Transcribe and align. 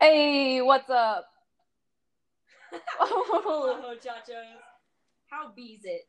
Hey, 0.00 0.62
what's 0.62 0.88
up? 0.88 1.26
Hello, 2.98 3.94
chachos. 3.96 4.46
How 5.28 5.52
bees 5.54 5.80
it? 5.84 6.08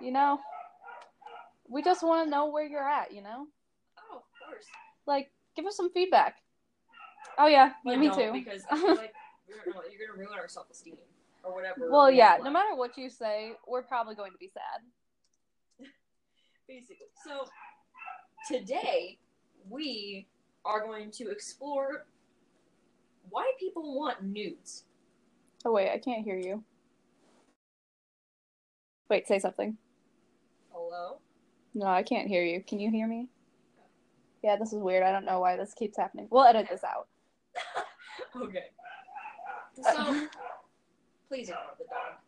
You 0.00 0.10
know, 0.10 0.40
we 1.68 1.80
just 1.80 2.02
want 2.02 2.26
to 2.26 2.30
know 2.30 2.50
where 2.50 2.66
you're 2.66 2.88
at, 2.88 3.12
you 3.12 3.22
know? 3.22 3.46
Oh, 4.10 4.16
of 4.16 4.22
course. 4.48 4.64
Like, 5.06 5.30
give 5.54 5.64
us 5.64 5.76
some 5.76 5.92
feedback. 5.92 6.38
Oh, 7.38 7.46
yeah, 7.46 7.74
But 7.84 8.00
me 8.00 8.08
don't, 8.08 8.18
too. 8.18 8.32
Because 8.32 8.64
I 8.68 8.76
feel 8.76 8.88
like 8.96 9.14
you're 9.48 9.58
gonna, 9.72 9.86
you're 9.96 10.08
gonna 10.08 10.18
ruin 10.18 10.36
our 10.36 10.48
self 10.48 10.68
esteem 10.72 10.96
or 11.44 11.54
whatever. 11.54 11.88
well, 11.92 12.10
yeah, 12.10 12.32
want. 12.32 12.44
no 12.46 12.50
matter 12.50 12.74
what 12.74 12.98
you 12.98 13.08
say, 13.08 13.52
we're 13.68 13.82
probably 13.82 14.16
going 14.16 14.32
to 14.32 14.38
be 14.38 14.48
sad. 14.52 15.86
Basically. 16.66 17.06
So 17.24 17.46
today 18.50 19.18
we 19.70 20.26
are 20.64 20.80
going 20.80 21.12
to 21.12 21.30
explore 21.30 22.06
why 23.30 23.52
people 23.58 23.96
want 23.96 24.22
nudes. 24.22 24.84
Oh, 25.64 25.72
wait, 25.72 25.90
I 25.90 25.98
can't 25.98 26.24
hear 26.24 26.36
you. 26.36 26.62
Wait, 29.10 29.26
say 29.28 29.38
something. 29.38 29.76
Hello. 30.72 31.18
No, 31.74 31.86
I 31.86 32.02
can't 32.02 32.28
hear 32.28 32.44
you. 32.44 32.62
Can 32.62 32.80
you 32.80 32.90
hear 32.90 33.06
me? 33.06 33.28
Yeah, 34.42 34.56
this 34.56 34.72
is 34.72 34.78
weird. 34.80 35.02
I 35.02 35.12
don't 35.12 35.24
know 35.24 35.40
why 35.40 35.56
this 35.56 35.74
keeps 35.74 35.96
happening. 35.96 36.28
We'll 36.30 36.44
edit 36.44 36.68
this 36.70 36.84
out. 36.84 37.08
Okay. 38.36 38.64
Uh, 39.86 39.92
So 39.92 40.26
please 41.28 41.48
ignore 41.48 41.62
the 41.78 41.84
dog. 41.84 42.18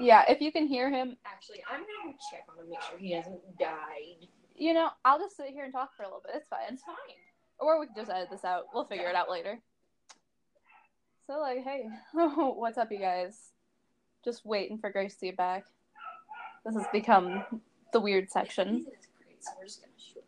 yeah, 0.00 0.24
if 0.28 0.40
you 0.40 0.50
can 0.50 0.66
hear 0.66 0.90
him, 0.90 1.16
Actually, 1.26 1.62
I'm 1.70 1.80
gonna 1.80 2.12
go 2.12 2.18
check 2.30 2.44
on 2.48 2.64
him, 2.64 2.70
make 2.70 2.80
sure 2.82 2.98
he 2.98 3.12
hasn't 3.12 3.40
died. 3.58 4.28
you 4.54 4.72
know, 4.72 4.88
I'll 5.04 5.18
just 5.18 5.36
sit 5.36 5.48
here 5.48 5.64
and 5.64 5.72
talk 5.74 5.94
for 5.94 6.04
a 6.04 6.06
little 6.06 6.22
bit. 6.24 6.36
It's 6.36 6.48
fine. 6.48 6.72
It's 6.72 6.82
fine. 6.82 6.94
Or 7.58 7.78
we 7.78 7.86
can 7.86 7.94
just 7.96 8.10
edit 8.10 8.28
this 8.30 8.44
out. 8.44 8.64
We'll 8.72 8.86
figure 8.86 9.08
it 9.10 9.14
out 9.14 9.30
later. 9.30 9.58
So, 11.26 11.40
like, 11.40 11.64
hey, 11.64 11.88
what's 12.12 12.78
up, 12.78 12.92
you 12.92 13.00
guys? 13.00 13.36
Just 14.24 14.46
waiting 14.46 14.78
for 14.78 14.90
Grace 14.90 15.16
to 15.16 15.26
get 15.26 15.36
back. 15.36 15.64
This 16.64 16.76
has 16.76 16.86
become 16.92 17.44
the 17.92 17.98
weird 17.98 18.30
section. 18.30 18.68
He's 18.68 18.86
in 18.86 18.92
his 18.92 19.06
grade, 19.18 19.36
so 19.40 19.50
we're 19.58 19.64
just 19.64 19.80
gonna 19.80 19.92
shush. 19.96 20.22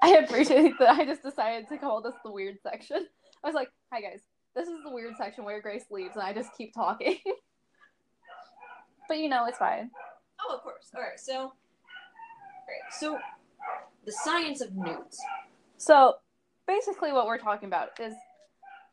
I 0.00 0.24
appreciate 0.24 0.78
that 0.78 0.90
I 0.90 1.04
just 1.04 1.24
decided 1.24 1.68
to 1.70 1.78
call 1.78 2.00
this 2.02 2.14
the 2.24 2.30
weird 2.30 2.58
section. 2.62 3.04
I 3.42 3.48
was 3.48 3.54
like, 3.54 3.70
hi, 3.92 4.00
guys. 4.00 4.20
This 4.54 4.68
is 4.68 4.78
the 4.84 4.92
weird 4.92 5.16
section 5.16 5.44
where 5.44 5.60
Grace 5.60 5.86
leaves, 5.90 6.14
and 6.14 6.22
I 6.22 6.32
just 6.32 6.50
keep 6.56 6.72
talking. 6.72 7.18
but, 9.08 9.18
you 9.18 9.28
know, 9.28 9.46
it's 9.46 9.58
fine. 9.58 9.90
Oh, 10.40 10.54
of 10.54 10.62
course. 10.62 10.86
All 10.94 11.02
right. 11.02 11.18
So, 11.18 11.34
all 11.34 11.48
right. 11.48 12.92
So, 12.92 13.18
the 14.06 14.12
science 14.24 14.60
of 14.60 14.76
nudes. 14.76 15.18
So, 15.78 16.14
basically, 16.68 17.12
what 17.12 17.26
we're 17.26 17.38
talking 17.38 17.66
about 17.66 17.98
is 17.98 18.14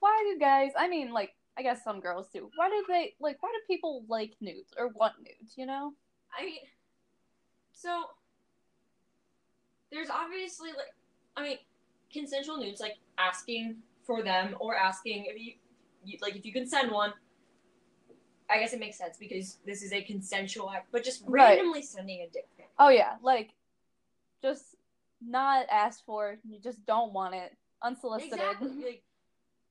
why 0.07 0.31
do 0.31 0.39
guys, 0.39 0.71
I 0.77 0.87
mean, 0.87 1.11
like, 1.11 1.35
I 1.57 1.63
guess 1.63 1.83
some 1.83 1.99
girls 1.99 2.29
do, 2.31 2.49
why 2.55 2.69
do 2.69 2.83
they, 2.87 3.15
like, 3.19 3.41
why 3.41 3.49
do 3.51 3.59
people 3.67 4.05
like 4.07 4.33
nudes 4.39 4.73
or 4.77 4.87
want 4.89 5.15
nudes, 5.19 5.55
you 5.57 5.65
know? 5.65 5.93
I 6.37 6.45
mean, 6.45 6.59
so 7.73 8.03
there's 9.91 10.09
obviously 10.09 10.69
like, 10.69 10.93
I 11.35 11.43
mean, 11.43 11.57
consensual 12.11 12.57
nudes, 12.57 12.79
like 12.79 12.95
asking 13.17 13.77
for 14.05 14.23
them 14.23 14.55
or 14.59 14.75
asking 14.75 15.25
if 15.27 15.41
you, 15.41 15.53
you 16.05 16.17
like 16.21 16.35
if 16.35 16.45
you 16.45 16.53
can 16.53 16.67
send 16.67 16.91
one. 16.91 17.13
I 18.49 18.59
guess 18.59 18.71
it 18.71 18.79
makes 18.79 18.97
sense 18.97 19.17
because 19.17 19.57
this 19.65 19.83
is 19.83 19.91
a 19.91 20.01
consensual 20.03 20.69
act, 20.69 20.87
but 20.93 21.03
just 21.03 21.21
Right. 21.27 21.57
randomly 21.57 21.81
sending 21.81 22.21
a 22.21 22.29
dick 22.29 22.47
pic. 22.55 22.69
Oh, 22.79 22.87
yeah, 22.87 23.15
like, 23.21 23.49
just 24.41 24.77
not 25.19 25.65
asked 25.69 26.03
for, 26.05 26.37
you 26.47 26.57
just 26.57 26.85
don't 26.85 27.11
want 27.11 27.35
it, 27.35 27.57
unsolicited. 27.81 28.39
Exactly. 28.39 28.85
Like, 28.85 29.03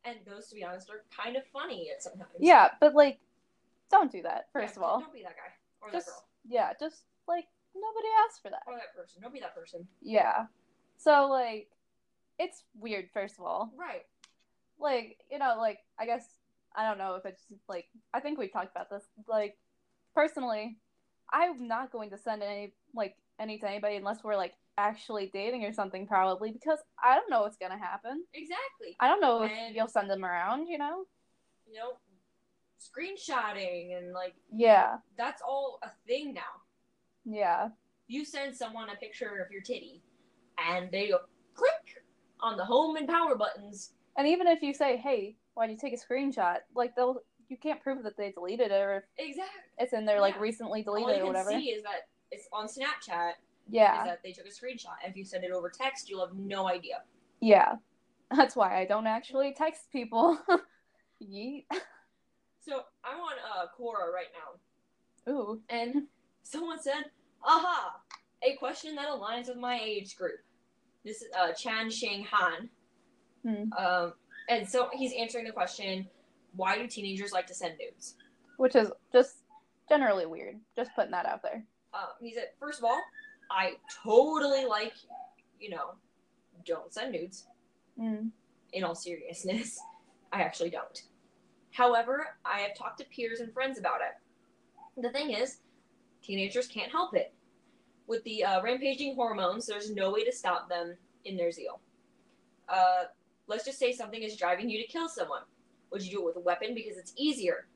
and 0.06 0.16
those, 0.26 0.48
to 0.48 0.54
be 0.54 0.64
honest, 0.64 0.88
are 0.90 1.04
kind 1.16 1.36
of 1.36 1.42
funny 1.52 1.90
at 1.94 2.02
sometimes. 2.02 2.30
Yeah, 2.38 2.68
but, 2.80 2.94
like, 2.94 3.18
don't 3.90 4.10
do 4.10 4.22
that, 4.22 4.46
Yeah, 4.54 4.60
first 4.62 4.76
of 4.76 4.82
all. 4.82 5.00
don't 5.00 5.12
be 5.12 5.22
that 5.22 5.36
guy 5.36 5.52
or 5.82 5.90
Just, 5.90 6.06
that 6.06 6.12
girl 6.12 6.24
yeah, 6.48 6.72
just, 6.78 7.02
like, 7.26 7.46
nobody 7.74 8.08
asked 8.26 8.42
for 8.42 8.50
that. 8.50 8.62
or 8.66 8.74
that 8.74 8.94
person. 8.96 9.20
Don't 9.22 9.32
be 9.34 9.40
that 9.40 9.54
person. 9.54 9.86
Yeah. 10.00 10.46
So, 10.96 11.26
like, 11.28 11.68
it's 12.38 12.64
weird, 12.78 13.08
first 13.12 13.38
of 13.38 13.44
all. 13.44 13.70
Right. 13.76 14.04
like 14.78 15.16
you 15.30 15.38
know 15.38 15.54
like 15.58 15.78
i 15.98 16.04
guess 16.04 16.26
i 16.76 16.86
don't 16.86 16.98
know 16.98 17.14
if 17.14 17.24
it's 17.24 17.42
like 17.66 17.86
i 18.12 18.20
think 18.20 18.38
we've 18.38 18.52
talked 18.52 18.70
about 18.70 18.90
this 18.90 19.04
like 19.26 19.56
personally 20.14 20.76
i'm 21.32 21.66
not 21.66 21.90
going 21.90 22.10
to 22.10 22.18
send 22.18 22.42
any 22.42 22.74
like 22.94 23.16
any 23.40 23.56
to 23.58 23.66
anybody 23.66 23.96
unless 23.96 24.22
we're 24.22 24.36
like 24.36 24.52
actually 24.86 25.30
dating 25.32 25.64
or 25.64 25.72
something 25.72 26.06
probably 26.06 26.50
because 26.52 26.78
i 27.02 27.14
don't 27.14 27.30
know 27.30 27.40
what's 27.40 27.56
gonna 27.56 27.78
happen 27.78 28.22
Exactly. 28.34 28.96
i 29.00 29.08
don't 29.08 29.20
know 29.20 29.42
if 29.42 29.50
And- 29.52 29.74
you'll 29.74 29.88
send 29.88 30.10
them 30.10 30.24
around 30.24 30.66
you 30.66 30.78
know 30.78 31.04
You 31.66 31.74
know, 31.78 31.92
screenshotting 32.78 33.96
and 33.96 34.12
like 34.12 34.34
yeah 34.54 34.98
that's 35.16 35.42
all 35.42 35.78
a 35.82 35.88
thing 36.06 36.34
now. 36.34 36.42
yeah 37.24 37.68
You 38.06 38.24
send 38.24 38.54
someone 38.54 38.88
a 38.90 38.96
picture 38.96 39.42
of 39.44 39.50
your 39.50 39.62
titty, 39.62 40.02
and 40.58 40.90
they 40.92 41.08
go 41.08 41.18
click 41.54 42.04
on 42.40 42.56
the 42.56 42.64
home 42.64 42.96
and 42.96 43.08
power 43.08 43.34
buttons. 43.34 43.92
and 44.16 44.26
even 44.28 44.46
if 44.46 44.62
you 44.62 44.74
say 44.74 44.96
hey 44.96 45.36
why 45.54 45.66
do 45.66 45.72
you 45.72 45.78
take 45.78 45.94
a 45.94 45.96
screenshot 45.96 46.58
like 46.74 46.94
they'll 46.94 47.20
you 47.48 47.56
can't 47.56 47.80
prove 47.80 48.02
that 48.02 48.16
they 48.16 48.30
deleted 48.32 48.70
it 48.72 48.80
or 48.80 48.96
if 48.96 49.04
Exactly. 49.28 49.60
it's 49.78 49.92
in 49.94 50.04
there 50.04 50.20
like 50.20 50.34
Yeah. 50.34 50.40
recently 50.42 50.84
all 50.86 50.96
deleted 50.96 51.16
you 51.16 51.22
or 51.22 51.26
can 51.26 51.26
whatever 51.28 51.50
see 51.52 51.70
is 51.70 51.82
that 51.84 52.08
it's 52.32 52.48
on 52.52 52.66
Snapchat. 52.66 53.32
Yeah 53.68 54.02
Is 54.02 54.06
that 54.08 54.20
they 54.22 54.32
took 54.32 54.46
a 54.46 54.50
screenshot. 54.50 54.96
If 55.06 55.16
you 55.16 55.24
send 55.24 55.44
it 55.44 55.50
over 55.50 55.70
text, 55.70 56.08
you'll 56.08 56.26
have 56.26 56.36
no 56.36 56.68
idea. 56.68 57.02
yeah 57.40 57.74
that's 58.36 58.56
why 58.56 58.80
i 58.80 58.84
don't 58.84 59.06
actually 59.06 59.54
text 59.56 59.82
people 59.92 60.36
yeet 61.22 61.64
So 62.60 62.80
I'm 63.04 63.18
on 63.20 63.34
uh, 63.56 63.66
Quora 63.78 64.12
right 64.12 64.26
now, 64.34 65.32
ooh 65.32 65.60
and 65.70 66.04
someone 66.42 66.80
said, 66.82 67.04
"Aha! 67.44 68.00
A 68.42 68.56
question 68.56 68.96
that 68.96 69.08
aligns 69.08 69.46
with 69.48 69.56
my 69.56 69.78
age 69.80 70.16
group." 70.16 70.40
This 71.04 71.22
is 71.22 71.28
uh, 71.38 71.52
Chan 71.52 71.90
Shing 71.90 72.26
Han. 72.32 72.68
Hmm. 73.44 73.72
Um, 73.78 74.12
and 74.48 74.68
so 74.68 74.88
he's 74.92 75.12
answering 75.16 75.44
the 75.44 75.52
question, 75.52 76.08
"Why 76.56 76.76
do 76.76 76.88
teenagers 76.88 77.30
like 77.32 77.46
to 77.46 77.54
send 77.54 77.74
nudes?" 77.78 78.16
which 78.56 78.74
is 78.74 78.90
just 79.12 79.44
generally 79.88 80.26
weird. 80.26 80.56
Just 80.74 80.90
putting 80.96 81.12
that 81.12 81.26
out 81.26 81.42
there. 81.44 81.62
Um, 81.94 82.08
he 82.20 82.34
said, 82.34 82.48
first 82.58 82.78
of 82.80 82.84
all, 82.84 83.00
I 83.50 83.74
totally 84.04 84.64
like, 84.64 84.94
you 85.60 85.70
know, 85.70 85.94
don't 86.64 86.92
send 86.92 87.12
nudes. 87.12 87.46
Mm. 88.00 88.30
In 88.72 88.84
all 88.84 88.94
seriousness, 88.94 89.78
I 90.32 90.42
actually 90.42 90.70
don't. 90.70 91.02
However, 91.72 92.26
I 92.44 92.60
have 92.60 92.76
talked 92.76 92.98
to 92.98 93.04
peers 93.06 93.40
and 93.40 93.52
friends 93.52 93.78
about 93.78 94.00
it. 94.00 95.00
The 95.02 95.10
thing 95.10 95.30
is, 95.30 95.58
teenagers 96.22 96.66
can't 96.66 96.90
help 96.90 97.14
it. 97.14 97.32
With 98.06 98.22
the 98.24 98.44
uh, 98.44 98.62
rampaging 98.62 99.14
hormones, 99.14 99.66
there's 99.66 99.90
no 99.90 100.10
way 100.12 100.24
to 100.24 100.32
stop 100.32 100.68
them 100.68 100.96
in 101.24 101.36
their 101.36 101.50
zeal. 101.52 101.80
Uh, 102.68 103.04
let's 103.46 103.64
just 103.64 103.78
say 103.78 103.92
something 103.92 104.22
is 104.22 104.36
driving 104.36 104.68
you 104.70 104.80
to 104.80 104.86
kill 104.88 105.08
someone. 105.08 105.42
Would 105.90 106.02
you 106.02 106.10
do 106.10 106.20
it 106.20 106.24
with 106.26 106.36
a 106.36 106.40
weapon 106.40 106.74
because 106.74 106.96
it's 106.96 107.12
easier? 107.16 107.66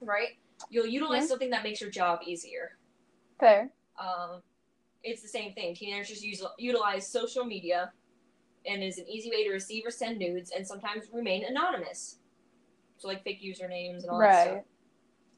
Right? 0.00 0.38
You'll 0.70 0.86
utilize 0.86 1.22
Yeah. 1.22 1.28
something 1.28 1.50
that 1.50 1.62
makes 1.62 1.80
your 1.80 1.90
job 1.90 2.20
easier. 2.26 2.78
Fair. 3.38 3.70
Um, 3.98 4.42
it's 5.04 5.22
the 5.22 5.28
same 5.28 5.52
thing. 5.52 5.74
Teenagers 5.74 6.24
use, 6.24 6.42
utilize 6.58 7.06
social 7.06 7.44
media 7.44 7.92
and 8.66 8.82
is 8.82 8.98
an 8.98 9.06
easy 9.08 9.30
way 9.30 9.44
to 9.44 9.52
receive 9.52 9.84
or 9.86 9.90
send 9.90 10.18
nudes 10.18 10.50
and 10.50 10.66
sometimes 10.66 11.04
remain 11.12 11.44
anonymous. 11.44 12.18
So 12.96 13.08
like 13.08 13.22
fake 13.22 13.42
usernames 13.42 14.02
and 14.02 14.10
all 14.10 14.18
that 14.18 14.24
Right. 14.24 14.48
stuff. 14.48 14.64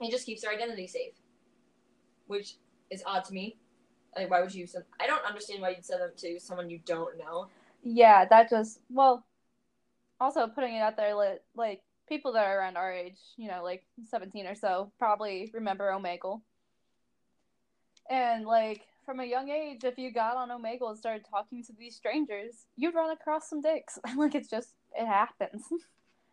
It 0.01 0.11
just 0.11 0.25
keeps 0.27 0.43
their 0.43 0.53
identity 0.53 0.87
safe, 0.87 1.15
which 2.29 2.57
is 2.91 3.03
odd 3.05 3.25
to 3.25 3.33
me. 3.35 3.57
Like, 4.15 4.31
why 4.31 4.41
would 4.41 4.55
you 4.55 4.67
send? 4.67 4.85
I 5.01 5.07
don't 5.07 5.25
understand 5.25 5.61
why 5.61 5.71
you'd 5.71 5.85
send 5.85 6.01
them 6.01 6.13
to 6.17 6.41
someone 6.41 6.71
you 6.71 6.81
don't 6.87 7.19
know. 7.19 7.49
Yeah, 7.83 8.25
that 8.27 8.49
just 8.49 8.81
well. 8.89 9.25
Also, 10.19 10.47
putting 10.47 10.75
it 10.75 10.81
out 10.81 10.97
there, 10.97 11.15
like, 11.15 11.43
like 11.55 11.83
people 12.09 12.33
that 12.33 12.47
are 12.47 12.59
around 12.59 12.79
our 12.79 12.91
age, 12.91 13.19
you 13.37 13.49
know, 13.49 13.63
like 13.63 13.85
seventeen 14.09 14.47
or 14.47 14.55
so, 14.55 14.91
probably 14.99 15.51
remember 15.53 15.91
Omegle. 15.91 16.41
And 18.09 18.47
like 18.47 18.87
from 19.07 19.21
a 19.21 19.25
young 19.25 19.49
age, 19.49 19.85
if 19.85 19.97
you 19.97 20.13
got 20.13 20.37
on 20.37 20.51
Omegle 20.51 20.91
and 20.91 20.99
started 20.99 21.25
talking 21.31 21.63
to 21.65 21.73
these 21.79 21.95
strangers, 21.95 22.67
you'd 22.77 22.95
run 22.95 23.11
across 23.13 23.49
some 23.49 23.63
dicks. 23.63 23.99
like 24.17 24.35
it's 24.35 24.51
just 24.51 24.75
it 24.95 25.07
happens. 25.07 25.63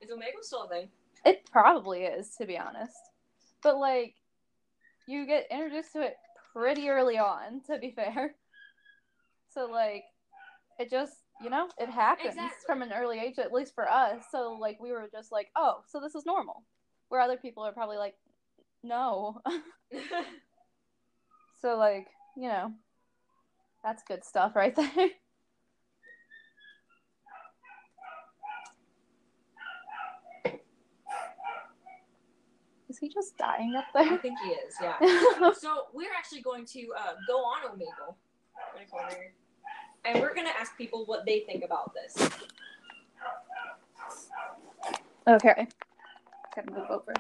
Is 0.02 0.10
Omegle 0.10 0.42
still 0.42 0.64
a 0.64 0.68
thing? 0.68 0.90
It 1.24 1.46
probably 1.50 2.04
is, 2.04 2.36
to 2.38 2.46
be 2.46 2.58
honest. 2.58 2.98
But 3.62 3.78
like, 3.78 4.16
you 5.08 5.26
get 5.26 5.48
introduced 5.52 5.94
to 5.94 6.02
it 6.02 6.18
pretty 6.52 6.90
early 6.90 7.18
on, 7.18 7.62
to 7.68 7.78
be 7.78 7.92
fair. 7.92 8.36
So 9.54 9.68
like, 9.68 10.04
it 10.80 10.90
just 10.90 11.14
you 11.42 11.50
know 11.52 11.70
it 11.78 11.90
happens 11.90 12.30
Exactly. 12.30 12.66
from 12.66 12.82
an 12.82 12.92
early 12.92 13.20
age, 13.20 13.38
at 13.38 13.54
least 13.54 13.76
for 13.76 13.90
us. 13.90 14.24
So 14.32 14.58
like, 14.60 14.82
we 14.82 14.92
were 14.92 15.08
just 15.12 15.32
like, 15.32 15.50
oh, 15.56 15.84
so 15.88 16.02
this 16.02 16.16
is 16.16 16.26
normal. 16.26 16.64
Where 17.10 17.22
other 17.22 17.38
people 17.38 17.64
are 17.64 17.72
probably 17.72 17.98
like, 17.98 18.16
no. 18.82 19.42
so 21.62 21.78
like, 21.78 22.08
you 22.36 22.50
know, 22.50 22.74
that's 23.84 24.04
good 24.04 24.24
stuff 24.24 24.56
right 24.56 24.76
there. 24.76 24.90
Is 32.90 33.00
he 33.00 33.10
just 33.10 33.38
dying 33.38 33.74
up 33.76 33.86
there? 33.94 34.04
I 34.04 34.18
think 34.18 34.38
he 34.44 34.50
is, 34.52 34.76
yeah. 34.80 35.00
so 35.54 35.86
we're 35.94 36.14
actually 36.16 36.42
going 36.42 36.64
to 36.68 36.94
uh, 36.96 37.14
go 37.28 37.38
on 37.38 37.64
Omegle. 37.72 38.14
And 40.06 40.22
we're 40.22 40.36
going 40.36 40.46
to 40.46 40.56
ask 40.60 40.78
people 40.78 41.06
what 41.06 41.26
they 41.26 41.40
think 41.40 41.64
about 41.64 41.92
this. 41.96 42.30
Okay. 45.28 45.68
Gotta 46.56 46.72
move 46.72 46.86
over. 46.90 47.14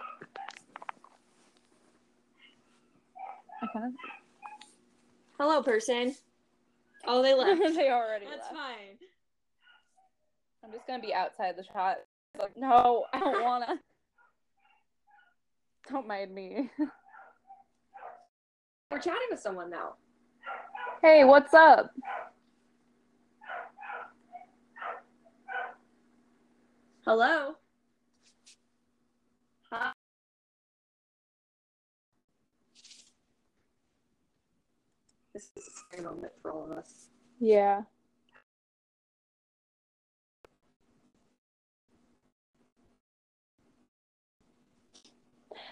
I 3.61 3.67
kind 3.73 3.85
of 3.85 3.93
Hello, 5.45 5.61
person. 5.61 6.15
Oh, 7.05 7.21
they 7.21 7.33
left. 7.33 7.59
they 7.75 7.89
already 7.89 8.23
That's 8.23 8.43
left. 8.43 8.53
fine. 8.53 8.97
I'm 10.63 10.71
just 10.71 10.87
gonna 10.87 11.01
be 11.01 11.13
outside 11.13 11.57
the 11.57 11.65
shot. 11.65 11.97
Like, 12.39 12.55
no, 12.55 13.03
I 13.11 13.19
don't 13.19 13.43
wanna. 13.43 13.77
Don't 15.91 16.07
mind 16.07 16.33
me. 16.33 16.69
We're 18.89 18.99
chatting 18.99 19.27
with 19.31 19.41
someone 19.41 19.69
now. 19.69 19.95
Hey, 21.01 21.25
what's 21.25 21.53
up? 21.53 21.91
Hello. 27.05 27.55
This 35.33 35.49
is 35.55 35.67
a 35.67 35.71
scary 35.71 35.82
moment 36.01 36.33
for 36.41 36.51
all 36.51 36.63
of 36.65 36.71
us. 36.77 37.07
Yeah. 37.39 37.81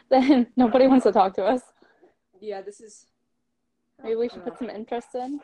Then 0.09 0.47
nobody 0.57 0.87
wants 0.87 1.03
to 1.05 1.11
talk 1.11 1.33
to 1.35 1.43
us. 1.45 1.61
Yeah, 2.39 2.61
this 2.61 2.81
is. 2.81 3.05
Maybe 4.03 4.15
we 4.15 4.29
should 4.29 4.43
put 4.43 4.57
some 4.57 4.69
interest 4.69 5.09
in. 5.15 5.39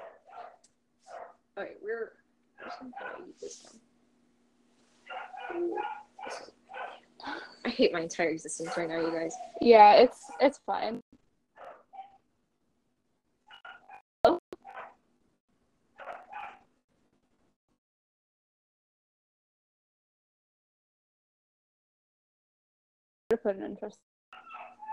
Alright, 1.58 1.78
we're. 1.82 2.14
I'm 2.60 2.66
just 2.70 2.80
gonna 2.80 3.28
eat 3.30 3.40
this 3.40 3.66
one. 5.52 5.62
Ooh, 5.62 5.78
this 6.26 6.34
is- 6.42 6.52
I 7.66 7.70
hate 7.70 7.94
my 7.94 8.02
entire 8.02 8.30
existence 8.30 8.76
right 8.78 8.88
now, 8.90 9.00
you 9.00 9.12
guys. 9.12 9.34
Yeah, 9.62 9.94
it's 9.94 10.22
it's 10.40 10.60
fine. 10.66 11.02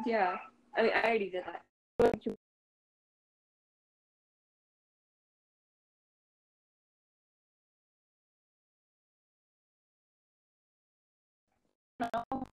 Yeah, 0.06 0.36
I 0.76 0.82
mean, 0.82 0.92
I 0.94 1.02
already 1.04 1.30
did 1.30 1.44
that. 1.46 1.62
Stop 12.02 12.48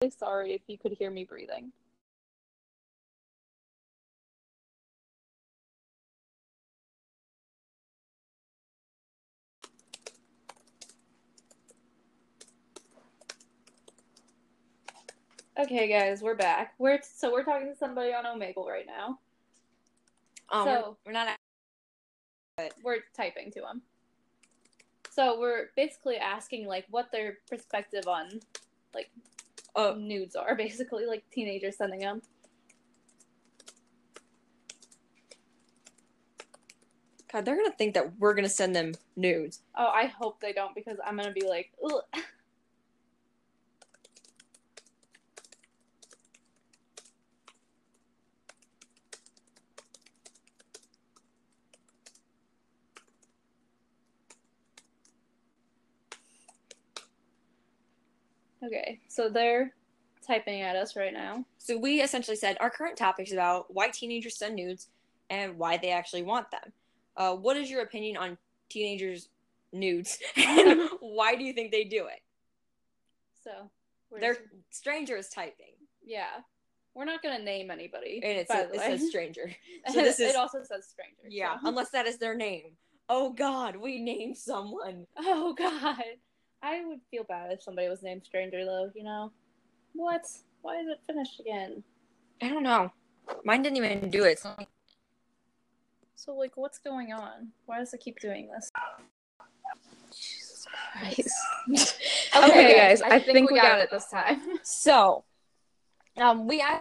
Really 0.00 0.10
sorry 0.10 0.52
if 0.52 0.62
you 0.66 0.78
could 0.78 0.92
hear 0.92 1.10
me 1.10 1.24
breathing. 1.24 1.72
Okay, 15.56 15.88
guys, 15.88 16.20
we're 16.20 16.34
back. 16.34 16.74
We're 16.78 16.98
so 17.02 17.32
we're 17.32 17.44
talking 17.44 17.68
to 17.68 17.76
somebody 17.76 18.12
on 18.12 18.24
Omegle 18.24 18.66
right 18.66 18.86
now. 18.86 19.18
Um, 20.50 20.64
So- 20.66 20.96
we're, 21.06 21.12
we're 21.12 21.12
not. 21.12 21.36
We're 22.82 22.98
typing 23.16 23.50
to 23.52 23.60
them. 23.60 23.82
So 25.14 25.38
we're 25.38 25.66
basically 25.76 26.16
asking 26.16 26.66
like 26.66 26.86
what 26.90 27.12
their 27.12 27.38
perspective 27.48 28.08
on 28.08 28.40
like 28.94 29.10
Oh, 29.76 29.94
nudes 29.94 30.34
are, 30.36 30.54
basically 30.56 31.06
like 31.06 31.22
teenagers 31.30 31.76
sending 31.76 32.00
them. 32.00 32.20
God, 37.32 37.44
they're 37.44 37.56
gonna 37.56 37.72
think 37.72 37.94
that 37.94 38.18
we're 38.18 38.34
gonna 38.34 38.48
send 38.48 38.74
them 38.74 38.92
nudes. 39.16 39.60
Oh, 39.76 39.86
I 39.88 40.06
hope 40.06 40.40
they 40.40 40.52
don't 40.52 40.74
because 40.74 40.98
I'm 41.04 41.16
gonna 41.16 41.32
be 41.32 41.46
like, 41.46 41.70
Ugh. 41.84 42.02
Okay, 58.64 59.00
so 59.08 59.28
they're 59.28 59.72
typing 60.26 60.62
at 60.62 60.76
us 60.76 60.96
right 60.96 61.12
now. 61.12 61.44
So 61.58 61.76
we 61.76 62.00
essentially 62.00 62.36
said 62.36 62.56
our 62.60 62.70
current 62.70 62.96
topic 62.96 63.26
is 63.26 63.32
about 63.32 63.72
why 63.72 63.90
teenagers 63.90 64.38
send 64.38 64.54
nudes 64.56 64.88
and 65.30 65.58
why 65.58 65.76
they 65.76 65.90
actually 65.90 66.22
want 66.22 66.50
them. 66.50 66.72
Uh, 67.16 67.34
what 67.34 67.56
is 67.56 67.70
your 67.70 67.82
opinion 67.82 68.16
on 68.16 68.38
teenagers' 68.70 69.28
nudes 69.72 70.18
and 70.36 70.88
why 71.00 71.34
do 71.34 71.44
you 71.44 71.52
think 71.52 71.70
they 71.72 71.84
do 71.84 72.06
it? 72.06 72.20
So 73.42 73.70
we're 74.10 74.20
They're 74.20 74.34
just- 74.34 74.46
strangers 74.70 75.28
typing, 75.28 75.74
yeah, 76.04 76.40
we're 76.94 77.04
not 77.04 77.22
gonna 77.22 77.42
name 77.42 77.70
anybody. 77.70 78.20
and 78.22 78.38
it 78.38 78.48
says, 78.48 78.70
it 78.72 78.80
says 78.80 79.08
stranger. 79.08 79.50
So 79.92 80.00
this 80.00 80.18
is 80.20 80.30
it 80.30 80.36
also 80.36 80.58
says 80.62 80.86
stranger. 80.88 81.28
yeah, 81.28 81.58
so- 81.60 81.68
unless 81.68 81.90
that 81.90 82.06
is 82.06 82.18
their 82.18 82.34
name. 82.34 82.76
Oh 83.10 83.34
God, 83.34 83.76
we 83.76 84.00
named 84.00 84.38
someone. 84.38 85.06
Oh 85.18 85.52
God, 85.52 86.02
I 86.64 86.82
would 86.86 87.00
feel 87.10 87.24
bad 87.24 87.52
if 87.52 87.62
somebody 87.62 87.88
was 87.88 88.02
named 88.02 88.24
Stranger 88.24 88.64
though. 88.64 88.90
You 88.94 89.04
know, 89.04 89.32
what? 89.92 90.22
Why 90.62 90.80
is 90.80 90.86
it 90.88 90.98
finished 91.06 91.38
again? 91.38 91.84
I 92.40 92.48
don't 92.48 92.62
know. 92.62 92.90
Mine 93.44 93.62
didn't 93.62 93.76
even 93.76 94.08
do 94.10 94.24
it. 94.24 94.40
Not- 94.42 94.66
So 96.14 96.34
like, 96.34 96.56
what's 96.56 96.78
going 96.78 97.12
on? 97.12 97.48
Why 97.66 97.78
does 97.80 97.92
it 97.92 98.00
keep 98.00 98.18
doing 98.18 98.50
this? 98.50 98.70
Jesus 100.10 100.66
Christ. 100.92 102.00
Okay, 102.36 102.76
guys, 102.76 103.00
I, 103.00 103.20
think, 103.20 103.48
we 103.50 103.56
got, 103.56 103.78
it 103.78 103.90
this 103.92 104.08
time. 104.08 104.40
So, 104.64 105.24
um, 106.16 106.48
we 106.48 106.60
a- 106.60 106.80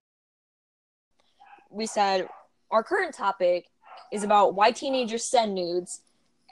we 1.69 1.85
said 1.85 2.27
our 2.71 2.83
current 2.83 3.13
topic 3.13 3.65
is 4.11 4.23
about 4.23 4.55
why 4.55 4.71
teenagers 4.71 5.23
send 5.25 5.53
nudes 5.53 6.01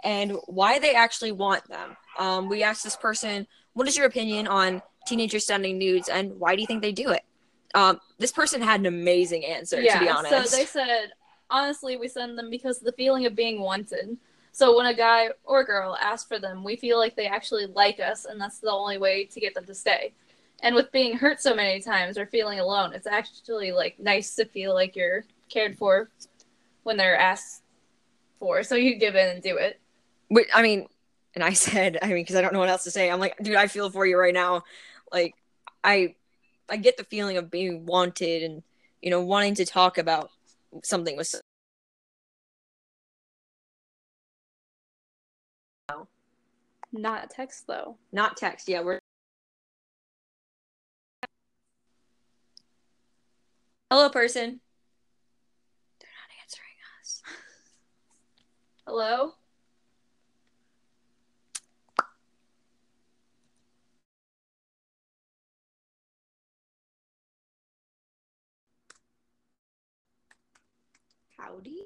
and 0.04 0.38
why 0.48 0.80
they 0.80 0.94
actually 0.94 1.32
want 1.32 1.68
them. 1.68 1.96
Um, 2.18 2.50
we 2.50 2.64
asked 2.64 2.84
this 2.84 2.96
person, 2.96 3.48
"What 3.74 3.88
is 3.88 3.98
your 3.98 4.06
opinion 4.06 4.48
on 4.48 4.82
teenagers 5.08 5.46
sending 5.46 5.78
nudes, 5.78 6.10
and 6.10 6.40
why 6.40 6.56
do 6.56 6.62
you 6.62 6.68
think 6.68 6.82
they 6.82 6.92
do 6.92 7.10
it?" 7.12 7.24
Um, 7.74 8.00
this 8.18 8.32
person 8.32 8.62
had 8.62 8.80
an 8.82 8.86
amazing 8.86 9.46
answer, 9.46 9.82
to 9.82 10.00
be 10.00 10.10
honest. 10.10 10.52
So 10.52 10.58
they 10.58 10.66
said, 10.66 11.14
honestly, 11.50 11.98
we 11.98 12.08
send 12.08 12.38
them 12.38 12.50
because 12.50 12.80
of 12.80 12.84
the 12.84 12.92
feeling 12.94 13.26
of 13.26 13.36
being 13.36 13.62
wanted. 13.62 14.18
So 14.52 14.76
when 14.76 14.86
a 14.86 14.94
guy 14.94 15.30
or 15.46 15.64
girl 15.64 15.98
asks 16.02 16.28
for 16.28 16.38
them, 16.38 16.64
we 16.64 16.76
feel 16.76 16.98
like 16.98 17.16
they 17.16 17.28
actually 17.28 17.68
like 17.68 18.00
us, 18.00 18.26
and 18.26 18.40
that's 18.40 18.60
the 18.60 18.72
only 18.72 18.98
way 18.98 19.26
to 19.26 19.40
get 19.40 19.54
them 19.54 19.66
to 19.66 19.74
stay. 19.76 20.14
And 20.62 20.76
with 20.76 20.92
being 20.92 21.18
hurt 21.18 21.42
so 21.42 21.56
many 21.56 21.80
times 21.82 22.18
or 22.18 22.26
feeling 22.26 22.60
alone, 22.60 22.94
it's 22.94 23.08
actually 23.08 23.72
like 23.72 24.00
nice 24.00 24.36
to 24.36 24.46
feel 24.46 24.74
like 24.74 24.96
you're 24.96 25.24
cared 25.50 25.78
for 25.78 26.10
when 26.84 26.98
they're 26.98 27.18
asked 27.18 27.64
for. 28.38 28.64
So 28.64 28.76
you 28.76 28.96
give 28.96 29.16
in 29.16 29.30
and 29.30 29.42
do 29.42 29.58
it. 29.58 29.80
I 30.54 30.62
mean, 30.62 30.88
and 31.36 31.44
I 31.44 31.54
said, 31.54 31.98
I 32.02 32.08
mean, 32.08 32.18
because 32.18 32.36
I 32.36 32.42
don't 32.42 32.54
know 32.54 32.60
what 32.60 32.70
else 32.70 32.84
to 32.86 32.92
say. 32.92 33.10
I'm 33.10 33.20
like, 33.20 33.38
dude, 33.42 33.56
I 33.56 33.68
feel 33.68 33.90
for 33.90 34.06
you 34.06 34.18
right 34.18 34.34
now. 34.34 34.64
Like, 35.12 35.36
I, 35.84 36.16
I 36.70 36.78
get 36.78 36.98
the 36.98 37.04
feeling 37.04 37.38
of 37.38 37.52
being 37.52 37.86
wanted 37.86 38.44
and 38.44 38.64
you 39.02 39.10
know 39.10 39.22
wanting 39.22 39.56
to 39.56 39.66
talk 39.66 39.98
about 39.98 40.32
something 40.84 41.18
with. 41.18 41.36
Not 46.94 47.30
text 47.30 47.68
though. 47.68 47.98
Not 48.12 48.38
text. 48.38 48.68
Yeah, 48.68 48.82
we're. 48.82 49.00
Hello, 53.90 54.10
person. 54.10 54.62
They're 56.00 56.10
not 56.10 56.42
answering 56.42 56.78
us. 57.02 57.22
Hello. 58.88 59.34
Howdy. 71.42 71.86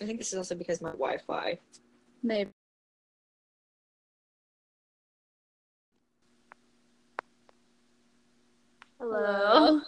I 0.00 0.04
think 0.04 0.18
this 0.18 0.32
is 0.32 0.38
also 0.38 0.54
because 0.54 0.80
my 0.80 0.90
Wi-Fi. 0.90 1.58
Maybe. 2.22 2.50
Hello. 9.00 9.80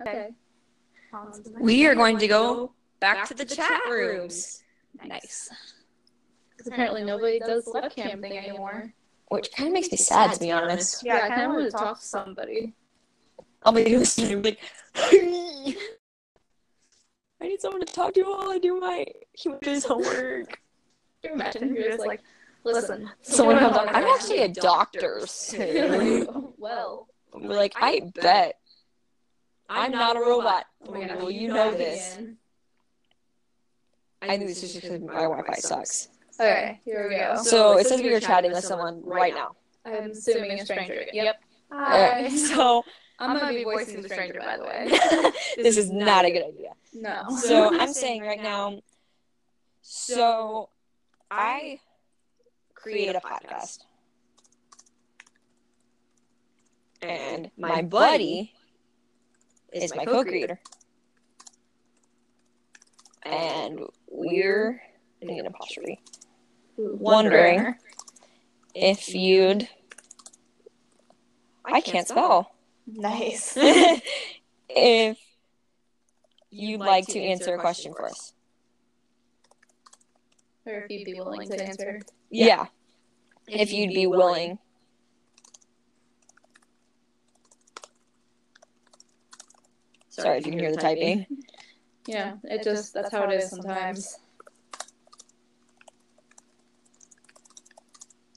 Okay. 0.00 0.28
We 1.60 1.86
are 1.86 1.94
going 1.94 2.18
to 2.18 2.26
go 2.26 2.72
back 3.00 3.28
to 3.28 3.34
the 3.34 3.44
chat 3.44 3.82
rooms, 3.88 4.62
Nice. 5.04 5.50
Because 6.62 6.74
apparently 6.74 7.04
nobody 7.04 7.40
does 7.40 7.64
the 7.64 7.72
webcam 7.72 8.20
thing 8.20 8.38
anymore. 8.38 8.92
which 9.28 9.50
kind 9.52 9.66
of 9.68 9.72
makes 9.74 9.90
me 9.90 9.98
sad 9.98 10.32
to 10.32 10.38
be 10.38 10.52
honest. 10.52 11.02
Yeah, 11.04 11.20
I 11.24 11.28
kind 11.28 11.42
of 11.42 11.50
want 11.52 11.64
to 11.64 11.76
talk 11.76 11.98
to 11.98 12.06
somebody. 12.06 12.74
I'll 13.64 13.72
be 13.72 13.82
doing 13.84 14.04
stream 14.04 14.42
like. 14.42 14.60
I 14.94 15.76
need 17.40 17.60
someone 17.60 17.84
to 17.84 17.92
talk 17.92 18.14
to 18.14 18.22
while 18.22 18.52
I 18.52 18.58
do 18.58 18.78
my 18.78 19.06
humanities 19.32 19.84
homework. 19.84 20.60
Can 21.22 21.30
you 21.30 21.32
imagine? 21.32 21.74
You're 21.74 21.96
like, 21.96 22.20
listen. 22.62 23.10
Someone 23.22 23.58
comes 23.58 23.76
on. 23.76 23.88
on. 23.88 23.94
I'm 23.96 24.04
actually 24.04 24.42
a 24.42 24.48
doctor. 24.48 25.20
so-" 25.26 25.56
oh, 25.58 26.54
well. 26.58 27.08
I'm 27.34 27.48
like, 27.48 27.72
I 27.76 28.02
bet. 28.14 28.58
I'm 29.68 29.90
not 29.90 30.16
a 30.16 30.20
robot. 30.20 30.66
Oh 30.86 30.92
my 30.92 31.08
God, 31.08 31.18
Well, 31.18 31.30
you 31.30 31.48
know 31.48 31.72
this. 31.74 32.14
again. 32.16 32.36
I 34.20 34.36
think 34.36 34.46
this 34.48 34.62
is 34.62 34.74
just 34.74 34.84
because 34.84 35.00
my 35.00 35.22
Wi-Fi 35.22 35.54
sucks. 35.54 36.08
Okay, 36.40 36.80
here 36.84 37.08
we 37.08 37.16
go. 37.16 37.42
So 37.42 37.78
it 37.78 37.86
says 37.86 38.00
we 38.00 38.12
are 38.12 38.20
chatting 38.20 38.52
with 38.52 38.64
someone 38.64 39.02
right 39.04 39.34
now. 39.34 39.52
I'm 39.84 40.12
assuming 40.12 40.60
a 40.60 40.64
stranger. 40.64 41.04
Yep. 41.12 41.40
Alright, 41.72 42.32
so 42.38 42.84
I'm 43.18 43.38
gonna 43.38 43.52
be 43.52 43.64
voicing 43.64 44.02
the 44.02 44.08
stranger, 44.08 44.40
by 44.40 44.56
the 44.56 44.64
way. 44.64 45.32
this 45.62 45.76
is 45.76 45.90
not 45.90 46.24
a 46.24 46.30
good 46.30 46.44
idea. 46.46 46.72
No. 46.94 47.24
So 47.36 47.78
I'm 47.78 47.92
saying 47.92 48.22
right 48.22 48.42
now. 48.42 48.80
So 49.82 50.68
I 51.30 51.80
create 52.74 53.14
a 53.16 53.20
podcast, 53.20 53.78
and 57.00 57.50
my 57.56 57.82
buddy 57.82 58.52
is 59.72 59.94
my 59.94 60.04
co-creator, 60.04 60.60
and 63.22 63.80
we're 64.08 64.82
in 65.20 65.30
an 65.30 65.46
apostrophe 65.46 66.00
wondering 66.76 67.74
if 68.74 69.14
you'd. 69.14 69.68
I 71.64 71.80
can't 71.80 72.08
spell. 72.08 72.52
Nice. 72.86 73.56
if 74.68 75.18
you'd 76.50 76.80
like 76.80 77.06
to 77.06 77.20
answer 77.20 77.54
a 77.54 77.58
question 77.58 77.92
for 77.94 78.06
us. 78.06 78.34
Or 80.66 80.84
if 80.84 80.90
you'd 80.90 81.04
be 81.04 81.14
willing 81.14 81.48
to 81.48 81.64
answer. 81.64 82.00
Yeah. 82.30 82.66
If 83.46 83.72
you'd 83.72 83.94
be 83.94 84.06
willing. 84.06 84.58
Sorry 90.08 90.38
if 90.38 90.46
you 90.46 90.52
can 90.52 90.60
hear 90.60 90.70
the 90.70 90.76
typing. 90.76 91.26
Yeah, 92.06 92.34
it 92.44 92.62
just 92.62 92.92
that's 92.92 93.10
how 93.10 93.24
it 93.24 93.34
is 93.34 93.48
sometimes. 93.48 94.18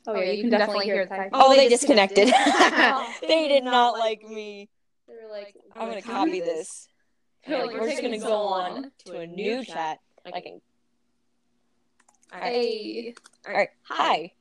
Oh 0.08 0.16
yeah, 0.16 0.32
you 0.32 0.44
can 0.44 0.52
definitely 0.52 0.86
hear 0.86 1.06
the. 1.06 1.30
Oh, 1.34 1.56
they 1.56 1.68
disconnected. 1.68 2.28
they 3.28 3.48
did 3.48 3.64
not 3.64 3.98
like 3.98 4.24
me. 4.24 4.70
They 5.08 5.14
were 5.14 5.32
like, 5.32 5.56
I'm 5.76 5.90
gonna 5.90 6.02
copy 6.02 6.40
this. 6.40 6.88
They're 7.48 7.66
like, 7.66 7.74
we're 7.74 7.82
we're 7.82 7.90
just 7.90 8.02
gonna 8.02 8.20
go 8.20 8.34
on 8.34 8.92
to 9.06 9.20
a 9.20 9.28
new 9.28 9.64
chat. 9.64 10.00
I 10.26 10.42
can. 10.42 10.62
Alright. 12.34 12.52
Hey. 12.52 13.14
Alright. 13.48 13.70
Hi. 13.84 14.32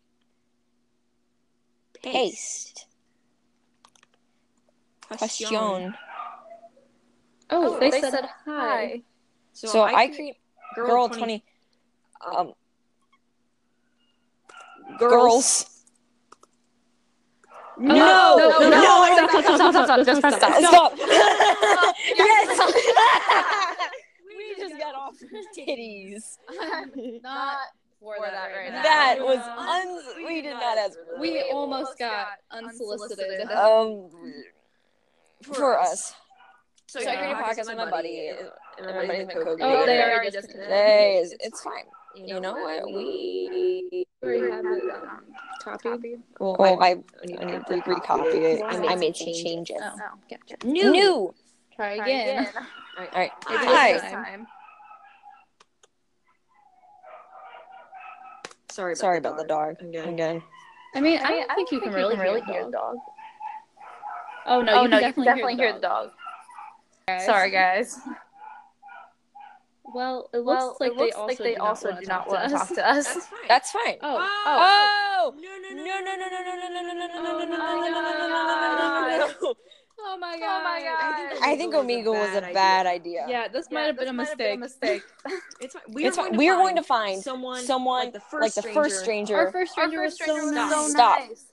Paste. 2.02 2.86
Question. 5.02 5.94
Oh, 7.50 7.78
they, 7.78 7.90
said, 8.00 8.26
hi. 8.46 9.02
So 9.52 9.82
I 9.82 10.08
create 10.08 10.36
girl 10.74 11.08
20 11.08 11.44
um 12.26 12.52
girls. 14.98 15.66
No 17.76 17.94
no, 17.94 18.36
no 18.36 18.58
no, 18.58 18.70
no. 18.70 18.70
No, 18.70 19.26
stop, 19.26 19.30
stop, 19.30 19.44
stop, 19.56 19.72
stop, 19.72 19.84
stop, 19.86 20.06
just 20.06 20.20
press 20.20 20.36
stop. 20.36 20.52
stop. 20.62 20.92
Yes. 22.16 22.58
We 24.36 24.54
just 24.62 24.78
got 24.78 24.94
off 24.94 25.14
titties. 25.56 26.38
Not 27.22 27.56
for 28.00 28.16
that 28.20 28.48
right 28.54 28.70
now. 28.72 28.82
that 28.82 29.16
was 29.20 29.38
uns- 29.38 30.16
we 30.26 30.42
did 30.42 30.52
not 30.54 30.78
ask 30.78 30.94
for 30.94 31.20
We 31.20 31.42
almost 31.52 31.98
got 31.98 32.26
unsolicited. 32.50 33.50
um 33.50 34.10
for 35.42 35.78
us. 35.78 36.14
So, 36.86 37.00
so 37.00 37.08
I 37.10 37.16
create 37.16 37.32
a 37.32 37.34
podcast 37.36 37.66
with 37.68 37.76
my 37.76 37.90
buddy. 37.90 38.28
And 38.78 38.86
my 38.86 38.92
buddy's 39.06 39.26
my 39.26 39.32
co-creator 39.34 39.64
Oh, 39.64 39.86
they 39.86 40.00
already 40.02 40.30
disconnected. 40.30 40.70
They- 40.70 41.20
it's, 41.22 41.34
it's 41.40 41.60
fine. 41.62 41.84
You 42.14 42.40
know 42.40 42.52
what? 42.52 42.86
We 42.86 42.92
We 42.94 43.48
have 43.48 43.54
it 43.54 43.93
copied. 45.64 46.20
Well, 46.38 46.56
oh, 46.58 46.64
I, 46.64 46.88
I, 46.88 46.90
I 46.90 47.26
need 47.26 47.38
to 47.38 47.64
re- 47.68 47.80
recopy 47.82 48.34
it. 48.34 48.62
I, 48.62 48.92
I 48.92 48.96
made 48.96 49.16
some 49.16 49.32
changes. 49.32 49.78
Oh, 49.80 49.96
gotcha. 50.30 50.66
New. 50.66 50.90
New. 50.92 51.34
Try 51.74 51.92
again. 51.94 52.48
All 52.98 53.06
right. 53.14 53.32
Maybe 53.48 53.64
Hi. 53.64 53.98
time. 53.98 54.46
Sorry. 58.70 58.92
About 58.92 58.98
Sorry 58.98 59.18
about 59.18 59.38
the 59.38 59.44
dog. 59.44 59.76
Again. 59.80 60.08
Again. 60.08 60.42
I 60.94 61.00
mean, 61.00 61.18
I, 61.18 61.28
don't 61.30 61.54
think 61.56 61.72
you 61.72 61.80
can 61.80 61.92
really, 61.92 62.16
really 62.16 62.40
hear 62.42 62.64
the 62.64 62.70
dog. 62.70 62.96
Oh 64.46 64.60
no, 64.60 64.72
Oh, 64.72 64.82
you 64.82 64.88
no, 64.88 64.98
can 64.98 65.08
you 65.08 65.12
can 65.14 65.24
definitely, 65.24 65.56
hear 65.56 65.72
the 65.72 65.80
dog. 65.80 66.10
Guys. 67.08 67.24
Sorry, 67.24 67.50
guys. 67.50 67.98
Well, 69.84 70.30
it 70.32 70.38
looks 70.38 70.46
Well, 70.46 70.76
like 70.80 70.92
it 70.92 70.98
they 70.98 71.12
also, 71.12 71.26
like 71.26 71.38
they 71.38 71.54
do 71.54 71.60
also 71.60 71.90
not 71.90 72.00
do 72.00 72.06
want 72.06 72.26
not 72.26 72.28
want 72.28 72.48
to 72.48 72.56
talk 72.56 72.68
to 72.68 72.74
to 72.76 72.90
us. 72.90 73.04
That's 73.06 73.26
fine. 73.26 73.48
That's 73.48 73.70
fine. 73.70 73.96
Oh, 74.00 74.16
Oh. 74.46 75.34
No, 75.36 75.42
no, 75.42 75.68
No, 75.70 75.84
no, 75.84 76.00
no, 76.00 76.16
no, 76.16 76.28
no, 76.28 76.54
no, 76.54 76.82
no, 76.82 76.82
no, 76.82 76.92
no, 76.92 77.06
no, 77.06 77.14
Oh 77.16 77.38
no, 77.38 77.44
no, 77.44 77.58
my 77.58 77.74
no, 77.74 77.90
no, 77.90 78.04
no, 78.78 79.18
no, 79.18 79.28
no. 79.42 79.54
oh 80.00 80.16
my 80.18 80.34
Oh 80.36 80.40
god! 80.40 80.64
my 80.64 80.80
god. 80.82 81.38
I 81.42 81.56
think 81.56 81.74
Omegle 81.74 82.12
was 82.14 82.34
a 82.34 82.52
bad 82.52 82.86
idea. 82.86 83.26
Yeah, 83.28 83.48
this 83.48 83.70
might 83.70 83.80
Yeah, 83.80 83.86
have 83.88 83.96
been 83.96 84.04
this 84.06 84.10
a 84.10 84.12
might 84.14 84.28
have 84.28 84.38
mistake. 84.38 84.48
been 84.48 84.54
a 84.54 84.64
mistake. 84.64 85.02
It's 85.60 85.74
fine. 85.74 85.82
We 85.92 86.06
It's 86.06 86.16
fine. 86.16 86.36
We 86.36 86.48
are 86.48 86.56
going 86.56 86.76
to 86.76 86.82
find 86.82 87.22
someone, 87.22 87.62
someone 87.62 88.04
like 88.04 88.12
the 88.12 88.20
first 88.20 88.42
like 88.42 88.54
the 88.54 88.62
first 88.72 89.00
stranger. 89.00 89.36
Our 89.36 89.46
stranger. 89.46 89.52
first 89.52 89.72
stranger, 89.72 89.98
Our 89.98 90.04
first 90.10 90.20
was 90.22 90.26
so 90.26 90.34
stranger 90.34 90.46
was 90.46 90.54
nice. 90.54 90.70
so 90.70 90.88
Stop. 90.88 91.18
nice. 91.20 91.46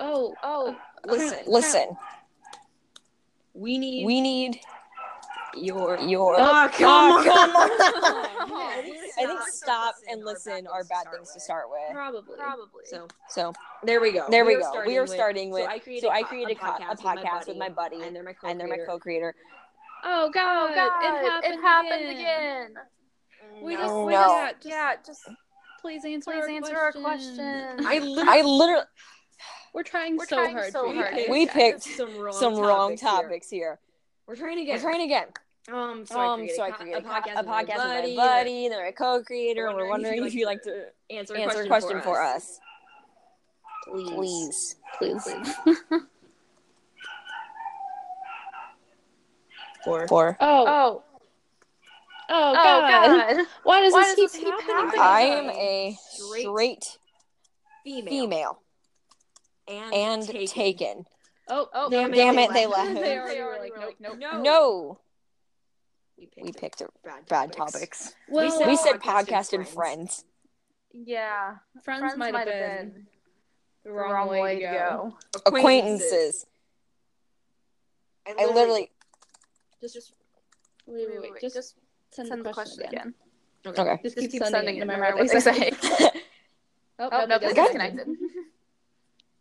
Oh, 0.00 0.34
Oh, 0.42 0.76
Listen, 1.06 1.38
listen. 1.46 1.96
we 3.54 3.78
need 3.78 4.04
We 4.06 4.20
need 4.20 4.60
your 5.54 5.98
your. 6.00 6.34
Oh, 6.38 6.42
Oh, 6.42 6.68
come 6.72 7.24
come 7.24 7.56
on. 7.56 8.52
on. 8.52 8.78
I 8.78 8.82
think 8.82 8.96
I 9.18 9.26
think 9.26 9.40
stop 9.48 9.94
and 10.10 10.24
listen 10.24 10.66
are 10.66 10.84
bad 10.84 11.06
things 11.12 11.32
to 11.32 11.40
start 11.40 11.64
with. 11.70 11.92
probably. 11.92 12.36
Probably. 12.36 12.82
So 12.84 13.08
So 13.28 13.52
there 13.82 14.00
we 14.00 14.12
go. 14.12 14.26
there 14.30 14.44
we 14.44 14.54
are 14.56 14.60
go. 14.60 14.82
We 14.86 14.98
are 14.98 15.06
starting 15.06 15.50
with. 15.50 15.64
So 15.64 15.70
I 15.70 15.78
created, 15.78 16.02
So 16.06 16.10
I 16.10 16.22
created 16.22 16.56
a 16.56 16.60
co- 16.60 16.84
a 16.90 16.96
podcast 16.96 17.48
with 17.48 17.56
my 17.56 17.68
buddy, 17.68 18.02
and 18.02 18.14
they're 18.14 18.22
my 18.22 18.32
co 18.34 18.48
and 18.48 18.58
they're 18.60 18.68
my 18.68 18.78
co-creator. 18.86 19.34
Oh 20.04 20.30
god! 20.32 20.70
Oh 20.70 20.74
god, 20.74 21.02
it 21.02 21.28
happened, 21.28 21.54
it 21.54 21.60
happened 21.60 22.10
again. 22.10 22.70
again. 22.70 22.74
We 23.62 23.74
mm, 23.74 23.78
No. 23.78 23.82
just, 23.82 23.94
we 24.06 24.12
No. 24.12 24.20
just, 24.22 24.54
just 24.56 24.66
Yeah, 24.66 24.94
just 25.04 25.28
please 25.80 26.04
answer, 26.04 26.30
please 26.30 26.42
our, 26.44 26.48
answer 26.48 26.72
question. 26.74 27.04
our 27.04 27.74
question. 27.74 27.86
I 27.86 27.98
literally, 27.98 28.28
I 28.38 28.42
literally, 28.42 28.84
We're 29.74 29.82
trying 29.82 30.16
We're 30.16 30.26
so 30.26 30.36
trying 30.36 30.54
hard. 30.54 30.72
so 30.72 30.86
for 30.86 30.94
you 30.94 31.00
hard. 31.02 31.16
We 31.28 31.46
picked 31.46 31.82
some 31.82 32.16
wrong 32.16 32.32
some 32.34 32.54
wrong 32.56 32.96
topics 32.96 33.00
here. 33.00 33.10
topics 33.22 33.50
here. 33.50 33.78
We're 34.28 34.36
trying 34.36 34.58
We're 34.84 34.90
trying 34.90 35.02
again. 35.02 35.28
Um, 35.72 36.04
so 36.06 36.20
Um, 36.20 36.42
I 36.42 36.46
so 36.48 36.62
I 36.62 36.70
created 36.70 37.02
created 37.02 37.04
a, 37.04 37.08
co- 37.08 37.40
a 37.40 37.44
podcast 37.44 37.76
with 37.76 38.16
my 38.16 38.16
buddy, 38.16 38.66
and 38.66 38.72
they're 38.74 38.86
my 38.88 38.92
co-creator, 38.92 39.66
and 39.66 39.76
we're 39.76 39.88
wondering 39.88 40.24
if 40.24 40.34
you'd 40.34 40.46
like 40.46 40.62
to 40.62 40.86
answer 41.10 41.34
answer 41.36 41.62
a 41.62 41.66
question 41.66 42.00
for 42.02 42.22
us. 42.22 42.60
Please. 43.86 44.76
Please. 44.98 45.22
Please. 45.24 45.54
for? 49.84 50.06
For 50.08 50.36
Oh, 50.40 50.66
Oh, 50.66 51.02
oh, 52.30 52.50
oh 52.50 52.54
God. 52.54 53.36
God. 53.36 53.46
Why 53.62 53.80
does 53.80 53.92
Why 53.94 54.02
this 54.02 54.16
does 54.16 54.32
keep, 54.32 54.42
this 54.42 54.50
keep 54.58 54.60
happening? 54.68 54.90
to 54.92 55.00
I 55.00 55.20
am 55.22 55.48
a 55.50 55.96
Straight 56.10 56.42
straight 56.42 56.98
Female. 57.84 58.10
female 58.10 58.62
And, 59.66 59.94
and 59.94 60.22
taken. 60.26 60.46
taken. 60.46 61.06
Oh, 61.50 61.68
Oh, 61.72 61.90
Damn 61.90 62.10
oh, 62.10 62.12
it, 62.12 62.16
Damn 62.16 62.36
they 62.36 62.44
it, 62.44 62.52
they 62.52 62.66
left. 62.66 62.88
left. 62.90 63.00
they 63.00 63.18
already 63.18 63.40
were 63.40 63.58
like, 63.58 63.72
nope, 63.78 63.94
nope. 64.00 64.18
No. 64.18 64.42
No, 64.42 64.98
We 66.18 66.26
picked, 66.26 66.46
we 66.46 66.52
picked 66.52 66.82
bad, 67.04 67.26
bad 67.28 67.52
topics. 67.52 67.72
topics. 67.72 68.14
Well, 68.28 68.50
said 68.50 68.66
We 68.68 68.76
said 68.76 68.92
podcast 69.00 69.24
podcast 69.26 69.52
and 69.52 69.60
and 69.62 69.68
friends. 69.68 70.24
Yeah. 70.92 71.56
friends, 71.82 72.00
Friends 72.00 72.16
might 72.18 72.34
have 72.34 72.46
been, 72.46 73.06
the 73.84 73.90
the 73.90 73.94
wrong, 73.94 74.28
way, 74.28 74.56
to 74.56 74.60
go. 74.62 75.16
Acquaintances. 75.46 76.46
I 78.26 78.44
literally. 78.44 78.90
Just, 79.80 79.94
just 79.94 80.12
wait, 80.86 81.06
wait, 81.08 81.32
wait. 81.32 81.40
Just, 81.40 81.76
send, 82.10 82.28
Send 82.28 82.44
the 82.44 82.52
question, 82.52 82.84
again. 82.84 83.14
Okay. 83.66 83.98
Just, 84.02 84.16
Just 84.16 84.30
keep, 84.30 84.44
sending, 84.44 84.76
it 84.76 84.80
no 84.80 84.86
matter 84.86 85.14
what 85.16 85.24
what 85.24 85.28
they 85.28 85.34
they 85.34 85.40
say. 85.40 85.70
say. 85.70 86.10
oh, 86.10 86.10
Oh, 87.00 87.08
nope, 87.08 87.12
oh, 87.12 87.26
nope, 87.26 87.40
they 87.40 87.46
they 87.48 87.54
disconnected. 87.54 88.06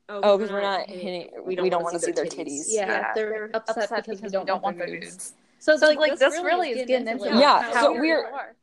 disconnected. 0.08 0.30
Oh, 0.30 0.38
because 0.38 0.52
we're 0.52 0.62
not 0.62 0.90
hitting. 0.90 1.30
We 1.46 1.56
don't, 1.56 1.84
want 1.84 1.94
to 1.96 2.00
see 2.00 2.12
their 2.12 2.26
titties. 2.26 2.66
Yeah, 2.68 2.88
Yeah, 2.88 3.14
they're, 3.16 3.50
upset, 3.54 3.90
because, 4.06 4.22
we 4.22 4.30
don't, 4.30 4.62
want 4.64 4.78
their 4.78 4.88
nudes. 4.88 5.06
nudes. 5.06 5.34
So, 5.60 5.76
So 5.78 5.88
like, 5.88 5.98
like, 6.00 6.20
this 6.20 6.34
really 6.44 6.70
is 6.72 6.88
getting 6.88 7.08
into 7.08 7.24
like, 7.24 7.32
like, 7.34 7.42
Yeah, 7.42 7.62
how 7.74 7.82
so 7.82 7.92
we're- 7.94 8.24
people 8.24 8.36
are. 8.40 8.54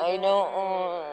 I 0.00 0.16
don't. 0.16 0.24
Uh, 0.24 1.04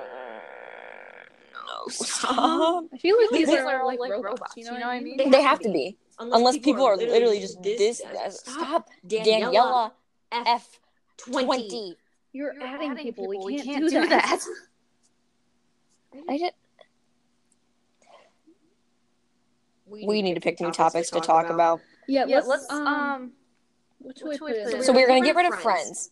no, 1.54 1.88
stop. 1.90 2.86
I 2.94 2.98
feel 2.98 3.16
like 3.22 3.30
These 3.32 3.48
these 3.48 3.58
are 3.60 3.68
are 3.68 3.86
like 3.86 4.00
like 4.00 4.12
robots, 4.12 4.26
robots. 4.40 4.54
You 4.58 4.66
know 4.66 4.72
what 4.74 4.84
I 4.86 5.00
mean? 5.02 5.18
They 5.18 5.30
They 5.30 5.42
have 5.42 5.52
have 5.52 5.60
to 5.60 5.68
to 5.68 5.74
be. 5.74 5.92
be, 5.92 5.98
unless 6.20 6.58
people 6.58 6.86
are 6.86 6.98
literally 6.98 7.40
just 7.40 7.62
this. 7.62 8.02
Stop, 8.30 8.90
Daniela 9.08 9.92
F 10.32 10.80
twenty. 11.18 11.96
You're, 12.34 12.54
You're 12.54 12.64
adding, 12.64 12.92
adding 12.92 13.04
people. 13.04 13.30
people. 13.30 13.46
We 13.46 13.56
We 13.58 13.62
can't, 13.62 13.68
can't 13.82 13.90
do, 13.90 14.02
do 14.04 14.08
that. 14.08 14.40
I 16.30 16.38
did. 16.38 16.54
We, 19.92 20.06
We 20.06 20.22
need 20.22 20.36
to 20.36 20.40
pick 20.42 20.60
new 20.62 20.72
topics 20.72 21.10
to 21.12 21.20
talk 21.20 21.50
about. 21.50 21.82
Yeah, 22.08 22.26
Yeah, 22.26 22.38
let's, 22.38 22.48
let's 22.48 22.70
um, 22.72 22.88
um. 22.88 23.32
what 24.00 24.18
should 24.18 24.26
we 24.26 24.30
what 24.32 24.40
put 24.40 24.52
we 24.54 24.60
in? 24.62 24.72
put? 24.72 24.84
So 24.86 24.94
we're 24.94 25.08
gonna 25.08 25.22
get 25.22 25.36
rid 25.36 25.46
of 25.52 25.60
friends. 25.60 26.10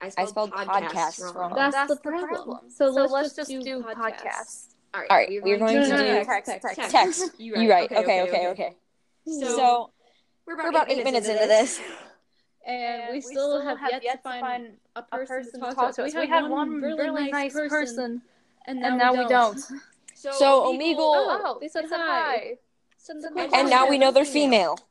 friends. 0.00 0.14
I 0.18 0.24
spelled 0.26 0.52
podcasts 0.52 1.34
wrong. 1.34 1.54
That's, 1.54 1.74
That's 1.74 1.88
the, 1.88 1.94
the 1.94 2.00
problem. 2.00 2.28
problem. 2.28 2.58
So, 2.70 2.92
So 2.92 3.00
let's, 3.00 3.12
let's 3.12 3.28
just, 3.36 3.50
just 3.50 3.50
do 3.50 3.62
do 3.62 3.82
podcasts. 3.82 3.94
podcasts. 3.96 4.66
All 4.94 5.00
right, 5.00 5.10
All 5.10 5.16
right, 5.16 5.28
we're 5.42 5.58
going 5.58 5.74
No, 5.76 5.82
to 5.82 5.88
no, 5.88 5.96
no, 5.96 6.02
do 6.02 6.12
no, 6.12 6.24
text, 6.24 6.50
text, 6.50 6.76
text. 6.76 6.90
text. 6.90 7.30
You 7.38 7.56
You 7.56 7.70
right? 7.70 7.90
Okay, 7.90 8.22
okay, 8.22 8.46
okay. 8.48 8.76
So, 9.26 9.40
So 9.56 9.90
we're 10.46 10.56
we're 10.56 10.68
about 10.68 10.90
eight 10.90 11.04
minutes 11.04 11.28
into 11.28 11.46
this. 11.46 11.80
And, 12.66 13.12
we, 13.12 13.20
still, 13.20 13.60
have, 13.60 13.76
yet, 14.02 14.02
to 14.02 14.18
find, 14.22 14.72
a 14.96 15.00
a 15.00 15.02
person, 15.02 15.26
person 15.26 15.60
to 15.60 15.74
talk 15.74 15.94
to 15.96 16.04
us. 16.04 16.14
We 16.14 16.26
had 16.26 16.48
one 16.48 16.80
really, 16.80 17.30
nice 17.30 17.52
person, 17.52 18.22
and 18.66 18.80
now, 18.80 18.88
and 18.88 18.96
now 18.96 19.12
we 19.12 19.28
don't. 19.28 19.58
So, 20.14 20.32
So, 20.32 20.72
Omegle- 20.72 20.96
Omegle- 20.96 21.40
Oh, 21.44 21.58
they 21.60 21.68
said 21.68 21.84
hi. 21.90 22.56
Send 23.04 23.18
the 23.18 23.24
Send 23.24 23.36
the 23.36 23.40
question. 23.42 23.60
And 23.60 23.68
now 23.70 23.86
we 23.86 23.98
know 23.98 24.10
they're 24.10 24.24
Female. 24.24 24.76
female. 24.76 24.88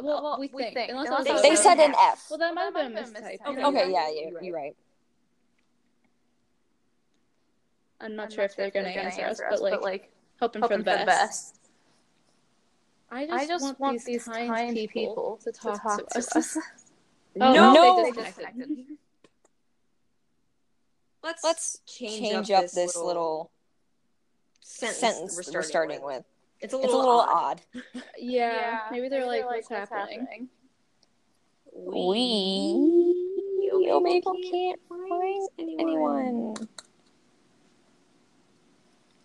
Well, 0.00 0.22
Well, 0.22 0.36
we 0.38 0.48
we 0.54 0.62
think. 0.62 0.74
think. 0.74 0.90
Unless, 0.92 1.08
Unless 1.08 1.42
they 1.42 1.48
They 1.50 1.56
said 1.56 1.80
an 1.80 1.90
F. 1.90 1.98
F. 1.98 2.26
Well, 2.30 2.38
that 2.38 2.54
might 2.54 2.62
have 2.66 2.74
been 2.74 2.86
a 2.86 2.90
might 2.90 2.98
have 3.04 3.14
been 3.14 3.24
a 3.24 3.26
mistype. 3.26 3.40
mistype. 3.40 3.50
you 3.50 3.56
know? 3.60 3.68
Okay, 3.68 3.90
yeah, 3.90 4.08
You're 4.10 4.14
you're, 4.22 4.34
right. 4.34 4.44
you're 4.44 4.54
right. 4.56 4.76
I'm 8.00 8.14
not 8.14 8.26
I'm 8.26 8.30
sure 8.30 8.44
if 8.44 8.54
they're 8.54 8.70
going 8.70 8.86
to 8.86 8.94
gonna 8.94 9.08
answer 9.08 9.24
us, 9.26 9.40
but 9.50 9.60
like, 9.60 9.80
like 9.82 10.12
hoping, 10.40 10.62
hoping 10.62 10.78
for 10.78 10.84
the 10.84 11.04
best. 11.04 11.56
I 13.10 13.22
I 13.22 13.26
just, 13.26 13.48
just 13.48 13.80
want, 13.80 14.04
these 14.06 14.24
kind, 14.24 14.76
people, 14.88 15.40
to 15.42 15.50
talk, 15.50 15.82
to 15.82 16.18
us. 16.18 16.56
Oh, 17.40 17.52
no, 17.52 17.72
No. 17.72 18.02
they 18.04 18.10
They 18.10 18.22
disconnected. 18.22 18.58
disconnected. 18.68 18.86
Let's 21.24 21.44
Let's 21.44 21.80
change, 21.86 22.50
up, 22.52 22.62
this 22.70 22.96
little, 22.96 23.50
sentence, 24.60 24.98
sentence 24.98 25.50
we're 25.52 25.62
starting, 25.62 26.02
with. 26.02 26.16
with. 26.18 26.24
It's 26.60 26.74
a 26.74 26.76
It's 26.76 26.86
little, 26.86 27.00
a 27.00 27.02
little 27.02 27.20
odd. 27.20 27.60
odd. 27.74 27.82
Yeah, 28.18 28.80
maybe 28.90 29.08
they're 29.08 29.26
like, 29.26 29.44
what's 29.44 29.68
happening? 29.68 30.48
We 31.72 32.74
Omegle 33.72 34.50
can't 34.50 34.80
find 34.88 35.48
anyone. 35.58 36.68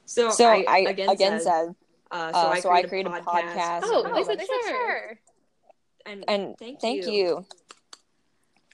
So, 0.06 0.30
So 0.30 0.46
I, 0.46 0.63
I 0.67 0.78
again, 0.80 1.10
again 1.10 1.39
said, 1.39 1.41
said, 1.41 1.76
uh, 2.12 2.34
so, 2.34 2.39
uh, 2.39 2.52
I, 2.52 2.60
so 2.60 2.69
I 2.69 2.84
created 2.84 2.89
created 2.89 3.12
a 3.12 3.15
a 3.17 3.22
podcast. 3.22 3.56
podcast. 3.56 3.80
Oh, 3.84 4.04
Oh, 4.06 4.15
they 4.15 4.24
said 4.24 4.39
they 4.39 4.46
sure. 4.46 5.19
and, 6.06 6.26
and 6.28 6.58
thank, 6.60 6.80
thank 6.82 7.08
you. 7.08 7.12
you. 7.13 7.46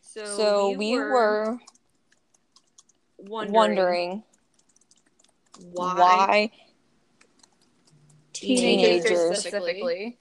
So, 0.01 0.25
So 0.25 0.69
we 0.71 0.97
were 0.97 1.59
wondering, 3.17 3.53
wondering 3.53 4.23
why, 5.71 5.93
why 5.95 6.51
Teenagers 8.39 9.03
teenagers 9.03 9.37
specifically. 9.39 10.17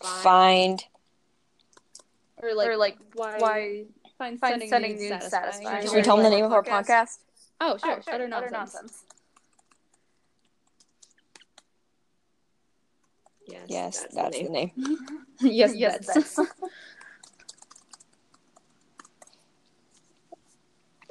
find 0.00 0.84
Or 2.42 2.54
like, 2.54 2.68
or 2.68 2.76
like 2.76 2.98
why, 3.14 3.38
why 3.38 3.84
find, 4.18 4.38
find 4.38 4.52
sending, 4.52 4.68
sending 4.68 4.92
nudes 4.92 5.02
nudes 5.10 5.30
satisfying? 5.30 5.52
satisfying. 5.52 5.82
Should 5.82 5.96
we 5.96 6.02
tell 6.02 6.16
them 6.16 6.24
the 6.24 6.30
name 6.30 6.44
of 6.44 6.52
our 6.52 6.62
podcast? 6.62 7.18
Oh, 7.60 7.76
sure. 7.78 7.96
Oh, 7.96 8.00
sure. 8.00 8.14
Utter 8.14 8.28
nonsense. 8.50 9.04
Yes, 13.46 13.66
Yes, 13.68 14.00
that's, 14.00 14.14
that's, 14.14 14.38
the 14.38 14.44
the 14.44 14.48
name. 14.50 14.70
name. 14.76 15.08
yes, 15.40 15.74
Yes, 15.74 16.06
that's. 16.06 16.34
that's- 16.36 16.48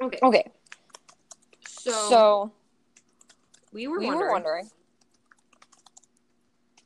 Okay, 0.00 0.18
Okay, 0.22 0.50
so, 1.68 1.90
so 1.92 2.52
we 3.74 3.88
were 3.88 3.98
we 3.98 4.06
wondering, 4.06 4.26
were 4.26 4.32
wondering 4.32 4.70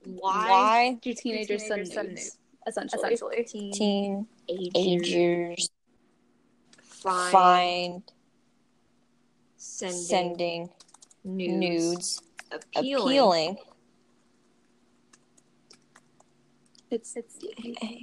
why, 0.05 0.51
why 0.51 0.99
Do 1.03 1.13
teenagers, 1.13 1.63
teenagers 1.65 1.93
send 1.93 2.09
nudes? 2.09 2.39
Essentially. 2.67 3.15
Essentially. 3.15 3.73
teen 3.73 4.27
teenagers 4.49 5.69
find, 6.83 7.33
find 7.33 8.03
sending, 9.57 9.99
sending 10.01 10.71
nudes, 11.25 11.53
nudes 11.55 12.23
appealing, 12.51 13.07
appealing. 13.07 13.57
It's 16.91 17.17
it's 17.17 17.37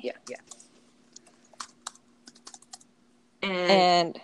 yeah 0.03 0.11
yeah. 0.29 0.35
and, 3.41 3.71
and 3.71 4.19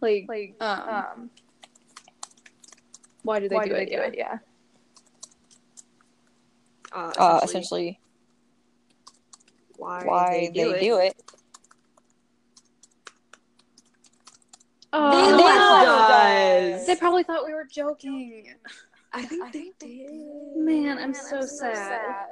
Like, 0.00 0.26
Like 0.28 0.54
um, 0.60 0.80
um 0.88 1.30
why 3.26 3.40
do 3.40 3.48
they 3.48 3.56
why 3.56 3.64
do 3.64 3.70
do 3.70 3.76
they 3.76 3.82
it? 3.82 3.88
do 3.88 3.92
Yeah. 3.96 4.02
it? 4.06 4.14
Yeah. 4.16 4.38
uh, 6.92 7.12
uh, 7.18 7.40
essentially, 7.42 7.44
essentially 7.44 8.00
why, 9.76 10.04
why 10.04 10.30
they 10.30 10.48
do 10.48 10.70
it. 10.70 10.80
do 10.80 10.98
it. 10.98 11.14
Oh, 14.92 15.10
They 15.10 15.36
They 15.36 15.44
left 15.44 16.08
left. 16.08 16.86
They 16.86 16.96
probably 16.96 17.24
thought 17.24 17.44
we 17.44 17.52
were 17.52 17.66
joking. 17.70 18.54
I 19.12 19.22
think 19.22 19.52
they 19.52 19.72
did. 19.86 20.56
Man, 20.56 20.98
I'm 20.98 21.14
so 21.14 21.42
sad. 21.42 22.26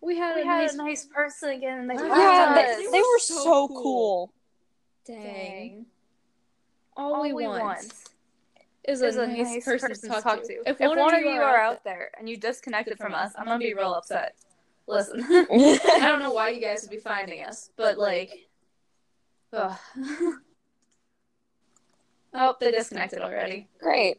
We 0.00 0.18
had 0.18 0.36
We 0.36 0.42
a 0.42 0.44
had 0.44 0.60
nice 0.60 0.74
a 0.74 0.76
nice 0.76 1.06
person 1.06 1.48
again, 1.50 1.78
and 1.80 1.90
they 1.90 1.94
Yeah, 1.94 2.08
Yeah, 2.18 2.76
they, 2.76 2.86
they 2.92 2.98
were 3.00 3.18
so 3.18 3.68
cool. 3.68 4.32
dang. 5.06 5.86
All, 6.96 7.14
All 7.14 7.22
we, 7.22 7.32
we 7.32 7.44
want, 7.44 7.62
want 7.62 7.94
is 8.88 9.00
a, 9.00 9.26
nice, 9.26 9.64
person, 9.64 9.92
to 9.94 10.08
talk, 10.08 10.42
to. 10.42 10.62
If, 10.66 10.78
one, 10.80 11.14
of 11.14 11.20
you 11.20 11.28
are 11.28 11.56
out 11.56 11.84
there 11.84 12.10
and 12.18 12.28
you 12.28 12.36
disconnected 12.36 12.98
from 12.98 13.14
us, 13.14 13.32
I'm 13.36 13.46
gonna 13.46 13.58
be 13.58 13.74
real 13.74 13.94
upset. 13.94 14.34
Listen, 14.86 15.24
I 15.30 16.00
don't 16.02 16.18
know 16.18 16.32
why 16.32 16.50
you 16.50 16.60
guys 16.60 16.82
would 16.82 16.90
be 16.90 16.98
finding 16.98 17.42
us, 17.42 17.70
but 17.76 17.96
like, 17.96 18.48
ugh. 19.52 19.76
oh, 22.34 22.54
they 22.60 22.70
disconnected 22.70 23.22
already. 23.22 23.68
Great. 23.80 24.18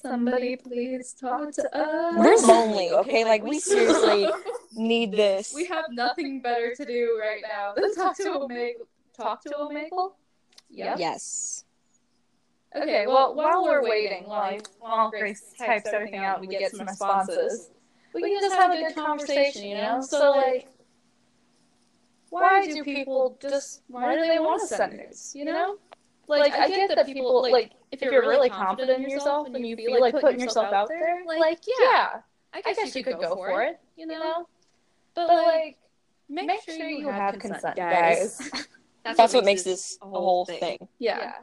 Somebody 0.00 0.56
please 0.56 1.16
talk 1.18 1.50
to 1.52 1.76
us. 1.76 2.14
We're 2.16 2.36
lonely, 2.46 2.90
okay? 2.90 3.24
Like, 3.24 3.42
we 3.42 3.58
seriously 3.58 4.28
need 4.74 5.12
this. 5.12 5.52
We 5.54 5.64
have 5.64 5.86
nothing 5.90 6.42
better 6.42 6.74
to 6.76 6.84
do 6.84 7.18
right 7.20 7.42
now 7.42 7.72
than 7.74 7.94
talk 7.94 8.16
to 8.18 8.24
Omegle. 8.24 8.86
Talk 9.16 9.42
to 9.44 9.50
Omegle? 9.50 10.12
Yep. 10.70 10.98
Yes. 10.98 11.64
Okay, 12.76 13.06
well, 13.06 13.34
while 13.34 13.62
we're 13.64 13.82
waiting, 13.82 14.24
while, 14.26 14.58
while 14.80 15.10
Grace 15.10 15.54
types 15.56 15.88
everything 15.92 16.20
out 16.24 16.38
and 16.40 16.48
we 16.48 16.56
get 16.56 16.72
some 16.72 16.86
responses, 16.86 17.70
we 18.12 18.22
can 18.22 18.40
just 18.40 18.54
have 18.56 18.72
a 18.72 18.76
good 18.76 18.94
conversation, 18.94 19.64
you 19.64 19.76
know? 19.76 20.00
So, 20.00 20.30
like, 20.32 20.66
why 22.30 22.66
do 22.66 22.82
people 22.82 23.38
just, 23.40 23.82
why 23.88 24.14
do 24.16 24.22
they 24.22 24.38
want 24.40 24.60
to 24.62 24.66
send 24.66 24.96
nudes, 24.96 25.32
you 25.36 25.44
know? 25.44 25.76
Like, 26.26 26.52
I 26.52 26.68
get 26.68 26.94
that 26.96 27.06
people, 27.06 27.42
like, 27.42 27.72
if 27.92 28.00
you're 28.02 28.22
really 28.22 28.50
confident 28.50 29.04
in 29.04 29.10
yourself 29.10 29.46
and 29.46 29.64
you 29.66 29.76
feel 29.76 30.00
like 30.00 30.14
putting 30.14 30.40
yourself 30.40 30.72
out 30.72 30.88
there, 30.88 31.22
like, 31.26 31.60
yeah, 31.80 32.20
I 32.52 32.60
guess 32.60 32.94
you 32.96 33.04
could 33.04 33.20
go 33.20 33.34
for 33.34 33.62
it, 33.62 33.78
you 33.96 34.06
know? 34.06 34.48
But, 35.14 35.28
like, 35.28 35.78
make, 36.28 36.60
sure, 36.62 36.88
you 36.88 37.08
have 37.08 37.38
consent, 37.38 37.76
guys. 37.76 38.50
That's, 39.04 39.32
what 39.34 39.44
makes 39.44 39.62
this 39.62 39.96
a 40.02 40.06
whole 40.06 40.44
thing. 40.44 40.88
yeah. 40.98 41.34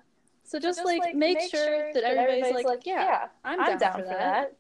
So 0.52 0.60
just, 0.60 0.84
like, 0.84 1.16
make, 1.16 1.40
sure, 1.50 1.94
that 1.94 2.04
everybody's, 2.04 2.66
like, 2.66 2.86
yeah, 2.86 3.28
I'm, 3.46 3.78
down, 3.78 4.02
for 4.02 4.06
that. 4.06 4.58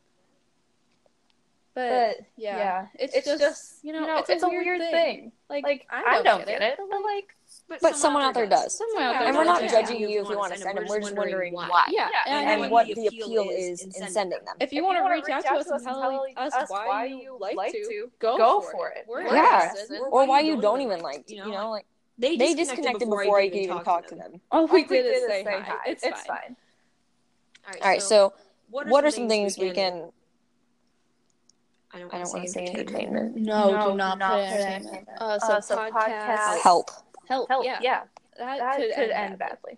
But, 1.73 2.15
But 2.17 2.25
yeah, 2.37 2.57
yeah, 2.57 2.87
it's, 2.97 3.13
it's 3.13 3.27
just, 3.27 3.41
just, 3.41 3.75
you 3.83 3.91
know, 3.91 4.23
it's, 4.25 4.41
a 4.41 4.47
weird, 4.47 4.79
thing. 4.79 5.33
Like, 5.49 5.65
Like 5.65 5.87
I 5.89 6.01
I 6.01 6.13
don't, 6.15 6.23
don't 6.23 6.37
get, 6.39 6.59
get 6.59 6.61
it, 6.61 6.79
it, 6.79 6.85
but 6.89 7.01
like, 7.01 7.81
But 7.81 7.97
someone 7.97 8.23
out 8.23 8.33
there 8.33 8.47
does. 8.47 8.77
someone 8.77 9.03
out 9.03 9.19
there 9.19 9.27
And 9.27 9.35
we're 9.35 9.43
not 9.43 9.69
judging 9.69 9.99
you 9.99 10.21
if 10.21 10.29
you 10.29 10.37
want 10.37 10.53
to 10.53 10.59
send 10.59 10.77
them. 10.77 10.85
We're 10.87 11.01
just 11.01 11.13
wondering 11.13 11.53
why. 11.55 11.87
Yeah, 11.89 12.07
and, 12.25 12.61
And 12.61 12.71
what 12.71 12.87
the 12.87 13.07
appeal 13.07 13.49
is 13.51 13.81
in 13.81 14.07
sending 14.07 14.39
them. 14.45 14.55
if 14.61 14.71
you 14.71 14.85
want 14.85 14.97
to 14.97 15.11
reach 15.11 15.27
out 15.27 15.43
to 15.43 15.55
us 15.55 15.67
and 15.67 15.83
tell 15.83 16.25
us 16.37 16.69
why 16.69 17.03
you 17.03 17.37
like 17.37 17.73
to, 17.73 18.09
go, 18.19 18.37
go 18.37 18.61
for 18.61 18.71
for 18.71 18.89
it. 18.91 18.99
it. 18.99 19.05
We're 19.09 19.23
Yeah. 19.33 19.73
Or 20.09 20.25
why 20.25 20.39
you 20.39 20.61
don't 20.61 20.79
even 20.79 21.01
like, 21.01 21.29
you 21.29 21.51
know, 21.51 21.71
like 21.71 21.85
they 22.17 22.37
they 22.37 22.53
disconnected 22.53 23.09
before 23.09 23.39
I 23.39 23.49
could 23.49 23.57
even 23.57 23.83
talk 23.83 24.07
to 24.07 24.15
them. 24.15 24.41
All 24.51 24.61
All 24.61 24.67
we 24.67 24.83
did 24.83 25.05
is 25.05 25.23
say 25.27 25.43
hi. 25.43 25.75
It's, 25.87 26.03
It's 26.03 26.21
fine. 26.23 26.55
fine. 27.65 27.75
All 27.81 27.89
right, 27.89 28.01
so 28.01 28.33
what 28.69 29.03
are 29.05 29.11
some 29.11 29.27
things 29.29 29.57
we 29.57 29.71
can? 29.71 30.11
I 31.93 31.99
don't 31.99 32.09
don't 32.11 32.21
want 32.31 32.43
to 32.45 32.47
say 32.49 32.65
entertainment. 32.67 33.35
entertainment. 33.35 33.35
No, 33.37 33.89
do 33.91 33.95
not 33.97 34.17
not 34.17 34.29
put 34.31 34.35
put 34.37 34.39
entertainment. 34.39 34.85
entertainment. 34.85 35.21
Uh, 35.21 35.39
so, 35.39 35.53
Uh, 35.53 35.61
so 35.61 35.75
podcast, 35.77 35.91
podcast- 35.91 36.61
Help. 36.61 36.89
help, 37.27 37.49
Help, 37.49 37.65
yeah, 37.65 37.79
yeah, 37.81 38.01
that, 38.37 38.59
that 38.59 38.77
could, 38.77 38.95
could 38.95 39.09
end 39.09 39.11
end 39.11 39.39
badly. 39.39 39.57
badly. 39.63 39.77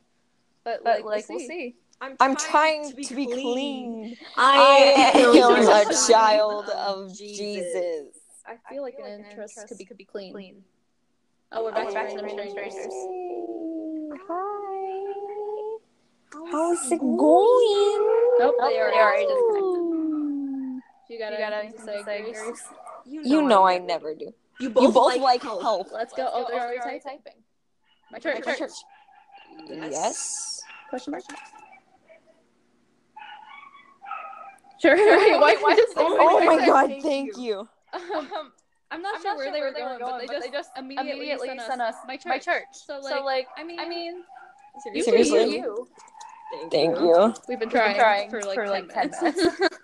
But, 0.63 0.83
But 0.83 0.95
like, 1.05 1.05
like 1.05 1.29
we'll 1.29 1.39
see. 1.39 1.75
I'm 2.19 2.35
trying 2.35 2.89
to 2.89 2.95
be 3.15 3.25
clean. 3.25 4.17
I 4.37 5.11
I 5.15 5.19
am 5.19 5.87
a 5.87 5.89
a 5.89 5.93
child 6.07 6.69
of 6.69 7.15
Jesus. 7.17 8.07
I 8.45 8.57
feel 8.69 8.81
like 8.83 8.95
an 9.03 9.25
interest 9.25 9.59
could 9.67 9.77
be 9.77 9.85
could 9.85 9.97
be 9.97 10.05
clean. 10.05 10.63
Oh, 11.55 11.63
we're 11.63 11.69
Oh, 11.69 11.73
back, 11.73 11.85
we're 11.85 11.93
back 11.93 12.05
back 12.05 12.09
to 12.09 12.15
to 12.15 12.21
the 12.21 12.27
the 12.27 12.29
strangers. 12.33 12.73
strangers. 12.73 12.93
Hi. 14.27 14.39
How's 16.51 16.91
it 16.91 16.99
going? 16.99 17.99
Nope, 18.39 18.55
Oh, 18.59 18.69
they 18.69 18.79
are 18.79 18.91
they 18.91 18.97
already 18.97 19.25
disconnected. 19.27 19.83
You 21.09 21.19
got, 21.19 21.31
You 21.33 21.37
got 21.37 21.53
anything 21.53 21.79
to 21.79 21.85
say, 21.85 22.03
Grace? 22.03 22.39
Grace? 22.41 22.63
You 23.05 23.41
know 23.43 23.65
I 23.67 23.77
never 23.77 24.15
do. 24.15 24.25
You 24.59 24.69
You 24.69 24.91
both 24.91 24.95
like 25.19 25.43
help. 25.43 25.87
Let's 25.91 26.13
go. 26.13 26.29
Oh, 26.31 26.45
they're 26.49 26.59
already 26.61 26.99
typing. 26.99 27.43
My 28.11 28.19
church. 28.19 28.43
Church. 28.57 28.71
Yes. 29.69 30.61
Question 30.89 31.11
mark. 31.11 31.23
Sure. 34.81 34.95
Wait, 34.95 35.31
why, 35.39 35.55
why 35.61 35.75
just 35.77 35.93
Oh 35.97 36.43
my 36.45 36.65
god, 36.65 36.91
thank 37.01 37.37
you. 37.37 37.67
Um, 37.93 38.51
I'm 38.93 39.01
not 39.01 39.15
I'm 39.15 39.21
sure 39.23 39.31
not 39.31 39.37
where 39.37 39.45
sure 39.47 39.53
they 39.53 39.59
were 39.59 39.65
where 39.65 39.73
they 39.73 39.79
going, 39.79 39.99
were 39.99 40.05
but 40.05 40.19
they 40.19 40.27
but 40.27 40.33
just, 40.33 40.45
they 40.45 40.51
just 40.51 40.69
immediately, 40.77 41.11
immediately 41.13 41.47
sent, 41.49 41.61
sent 41.61 41.81
us 41.81 41.95
us 41.95 42.01
my 42.05 42.15
church. 42.15 42.25
my 42.25 42.37
church. 42.37 42.67
So 42.73 42.99
like, 42.99 43.13
So 43.13 43.23
like, 43.25 43.47
I 43.57 43.63
mean, 43.63 43.79
I 43.79 43.89
mean, 43.89 44.23
you 44.93 45.03
Seriously? 45.03 45.57
you. 45.57 45.87
Thank 46.69 46.99
you. 46.99 47.33
We've 47.47 47.57
been 47.59 47.69
We've 47.69 47.71
trying, 47.71 47.93
been 47.93 47.99
trying 47.99 48.29
for 48.29 48.43
like 48.43 48.55
for 48.55 48.65
10 48.65 48.71
like 48.71 48.93
10 48.93 49.11
minutes. 49.11 49.21
minutes. 49.21 49.59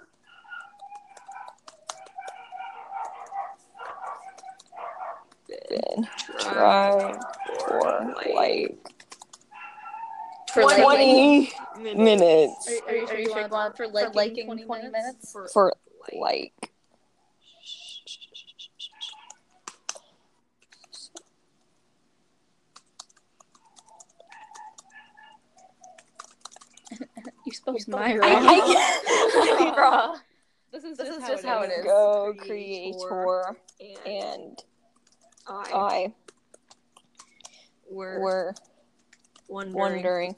Been 5.69 6.07
trying 6.39 7.15
for 7.67 8.15
like 8.35 8.77
for 10.51 10.61
20 10.63 11.51
minutes. 11.77 12.81
Are, 12.87 12.91
are 12.91 12.95
you 12.95 13.07
sure 13.07 13.19
you 13.19 13.29
sure 13.29 13.47
want 13.47 13.75
for 13.77 13.87
liking, 13.87 14.13
liking 14.13 14.45
20, 14.45 14.65
20 14.65 14.81
minutes? 14.83 14.93
minutes? 14.93 15.53
For 15.53 15.73
like. 16.21 16.71
You 27.49 27.55
spelled 27.55 27.81
spelled 27.81 27.99
my 27.99 28.13
I, 28.13 28.15
wrong. 28.17 28.47
I, 28.47 29.73
Bruh. 29.75 30.15
This 30.71 30.83
is 30.83 30.97
This 30.99 31.07
just, 31.07 31.17
is 31.17 31.23
how, 31.23 31.29
just 31.31 31.43
it 31.43 31.47
how 31.47 31.63
is. 31.63 31.69
it 31.71 31.79
is. 31.79 31.85
Go 31.85 32.33
Creator. 32.37 32.97
creator 33.07 33.57
and 34.05 34.05
and 34.05 34.63
I 35.47 35.71
I 35.73 36.13
were 37.89 38.19
were 38.19 38.55
wondering, 39.47 39.73
wondering 39.73 40.35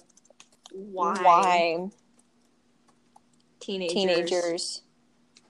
why, 0.71 1.21
why 1.21 1.89
teenagers, 3.60 3.93
teenagers 3.93 4.82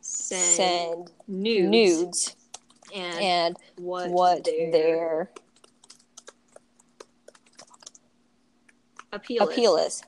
send, 0.02 0.56
send 0.56 1.12
nudes, 1.28 1.70
nudes 1.70 2.36
and, 2.96 3.20
and 3.24 3.58
what, 3.78 4.10
what 4.10 4.44
their, 4.46 4.72
their 4.72 5.32
appeal, 9.14 9.44
appeal 9.48 9.78
is. 9.78 9.98
is. 9.98 10.04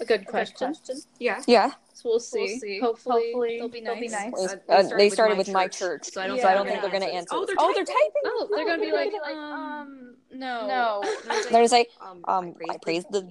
A 0.00 0.04
good 0.04 0.26
question. 0.26 0.74
Yeah. 1.18 1.42
Yeah, 1.46 1.72
So 1.92 2.08
we'll 2.08 2.20
see. 2.20 2.38
We'll 2.38 2.58
see. 2.60 2.80
Hopefully, 2.80 3.32
Hopefully 3.32 3.58
they'll 3.58 3.68
be 3.68 3.80
they'll 3.80 3.94
nice. 3.94 4.00
be 4.00 4.08
nice. 4.08 4.32
Well, 4.32 4.48
Uh, 4.68 4.72
uh, 4.72 4.96
they 4.96 5.10
started 5.10 5.36
with 5.36 5.48
my 5.50 5.66
church, 5.66 6.04
so 6.12 6.20
I 6.20 6.28
don't, 6.28 6.36
Yeah. 6.36 6.42
so 6.42 6.48
I 6.48 6.54
don't 6.54 6.66
think 6.68 6.80
they're 6.82 6.90
gonna 6.90 7.06
answer. 7.06 7.34
Oh, 7.34 7.44
they're 7.44 7.56
oh, 7.58 7.72
they're 7.74 7.84
typing. 7.84 8.22
Oh, 8.26 8.48
they're 8.54 8.64
gonna 8.66 8.80
be 8.82 8.92
like, 8.92 9.12
like, 9.12 9.34
um, 9.34 10.14
no, 10.32 10.66
No. 10.66 11.02
They're 11.26 11.50
gonna 11.50 11.68
say, 11.68 11.86
um, 12.00 12.24
um, 12.28 12.54
I 12.70 12.76
praise 12.78 13.04
the, 13.10 13.28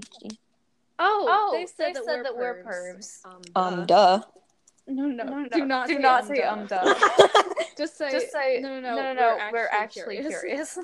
Oh, 0.99 1.25
Oh, 1.29 1.55
they 1.57 1.67
said, 1.67 1.95
that, 1.95 2.05
we're 2.05 2.23
that 2.23 2.35
we're 2.35 2.63
pervs. 2.63 3.21
pervs. 3.23 3.25
um, 3.25 3.41
um, 3.79 3.85
duh. 3.85 4.17
duh. 4.17 4.23
No, 4.87 5.03
no, 5.07 5.23
No, 5.23 5.39
no, 5.43 5.49
do 5.49 5.65
not, 5.65 5.87
do 5.87 5.95
say 5.95 5.99
not 6.01 6.21
um, 6.21 6.27
say 6.27 6.41
um 6.43 6.65
duh. 6.65 6.93
Just 7.77 7.97
say, 7.97 8.09
Just 8.11 8.31
say 8.31 8.59
no, 8.61 8.79
no, 8.79 8.95
no, 8.95 8.95
no, 8.95 9.13
no, 9.13 9.37
we're 9.37 9.51
We're 9.51 9.69
actually 9.71 10.17
actually 10.17 10.29
curious. 10.29 10.79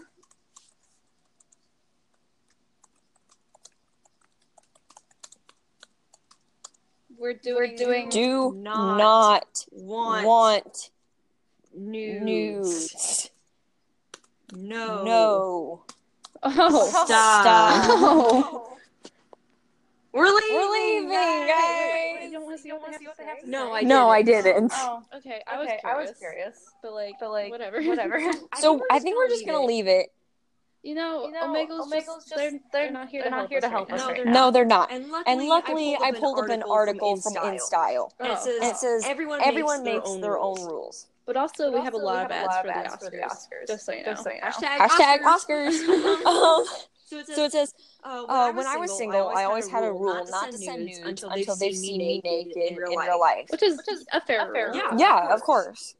We're 7.23 7.31
doing, 7.35 7.77
doing- 7.77 8.09
Do 8.09 8.51
Not 8.53 8.97
not, 8.97 9.65
want, 9.71 10.27
want 10.27 10.89
nudes. 11.73 12.21
nudes. 12.21 13.29
No. 14.53 15.03
No. 15.05 15.83
Oh, 16.43 16.89
Stop. 16.89 17.85
Oh. 17.87 18.77
We're 20.11 20.25
leaving. 20.25 20.53
We're 20.53 20.71
leaving, 20.73 21.09
guys. 21.47 22.23
You 22.25 22.31
don't 22.33 22.43
want 22.43 22.57
to 22.57 22.61
see 22.61 22.71
what 22.73 22.85
they 23.17 23.23
have 23.23 23.39
to 23.39 23.45
say? 23.45 23.49
No, 23.49 23.73
I 23.73 23.81
No, 23.83 24.09
I 24.09 24.21
didn't. 24.21 24.43
didn't. 24.43 24.73
Oh, 24.75 25.01
Okay, 25.15 25.41
I 25.47 25.57
was 25.59 25.67
curious. 25.67 25.81
I 25.85 25.95
was 26.01 26.11
curious. 26.19 26.73
But 26.83 26.93
like, 26.93 27.13
But 27.21 27.31
like, 27.31 27.51
whatever. 27.51 27.81
whatever. 27.81 28.19
So 28.59 28.81
I 28.91 28.99
think 28.99 29.15
we're 29.15 29.29
just 29.29 29.45
gonna 29.45 29.63
leave 29.63 29.87
it. 29.87 30.11
You 30.83 30.95
know, 30.95 31.25
You 31.27 31.31
know, 31.31 31.43
Omegle's, 31.47 31.87
Omegle's 31.91 32.05
just, 32.25 32.29
just- 32.29 32.35
they're, 32.35 32.51
they're- 32.51 32.59
they're 32.73 32.91
not 32.91 33.07
here 33.09 33.21
they're 33.21 33.29
to 33.31 33.35
not 33.35 33.37
help 33.39 33.49
here 33.49 33.57
us 33.59 33.63
to 33.63 33.69
help 33.69 33.89
right 33.89 33.95
us 33.95 34.01
now. 34.01 34.07
right 34.09 34.15
They're 34.17 34.25
now. 34.25 34.31
No, 34.33 34.51
they're 34.51 34.65
not. 34.65 34.91
And 34.91 35.09
luckily, 35.09 35.33
And 35.39 35.47
luckily, 35.47 35.97
I 36.03 36.11
pulled 36.11 36.39
up 36.39 36.49
an 36.49 36.63
article 36.63 37.15
from 37.21 37.33
InStyle. 37.35 37.57
InStyle. 37.71 38.11
And 38.19 38.27
it 38.27 38.37
Oh. 38.37 38.43
says, 38.43 38.55
And 38.61 38.71
it 38.71 38.77
says 38.77 39.05
everyone, 39.07 39.41
everyone 39.41 39.83
makes, 39.83 40.09
makes 40.09 40.21
their 40.21 40.37
own 40.37 40.61
rules. 40.65 41.07
But 41.25 41.37
also, 41.37 41.71
we 41.71 41.79
have 41.79 41.93
a 41.93 41.97
Also, 41.97 42.05
lot 42.05 42.25
of 42.25 42.29
we 42.31 42.35
have 42.35 42.45
ads, 42.49 42.55
a 42.57 42.61
for, 42.61 42.67
lot 42.67 42.73
the 42.73 42.79
of 42.79 42.85
ads 42.85 42.95
for 43.05 43.09
the 43.11 43.17
Oscars. 43.17 43.63
Oscars. 43.63 43.67
Just 43.67 43.85
so 43.85 43.91
you 43.93 43.99
know. 44.03 44.11
Just 44.11 44.23
so 44.25 44.29
you 44.31 44.41
know. 44.41 44.47
Hashtag, 44.47 44.77
Hashtag 44.77 45.19
Oscars. 45.21 45.87
Oscars. 45.87 46.25
um, 46.25 46.65
so 47.05 47.17
it 47.19 47.27
says, 47.27 47.35
so 47.35 47.43
it 47.45 47.51
says, 47.53 47.73
uh, 48.03 48.23
uh, 48.27 48.51
when 48.51 48.67
I 48.67 48.75
was 48.75 48.97
single, 48.97 49.29
I 49.29 49.45
always 49.45 49.69
had 49.69 49.85
a 49.85 49.91
rule 49.93 50.25
not 50.29 50.51
to 50.51 50.57
send 50.57 50.85
nudes 50.85 50.99
until 50.99 51.29
they've 51.55 51.75
seen 51.77 51.97
me 51.97 52.21
naked 52.23 52.57
in 52.57 52.75
real 52.75 53.19
life. 53.19 53.45
Which 53.49 53.63
is, 53.63 53.79
a 54.11 54.19
fair, 54.19 54.51
fair 54.51 54.67
rule. 54.67 54.75
Yeah. 54.75 54.97
Yeah, 54.97 55.33
of 55.33 55.41
course. 55.43 55.95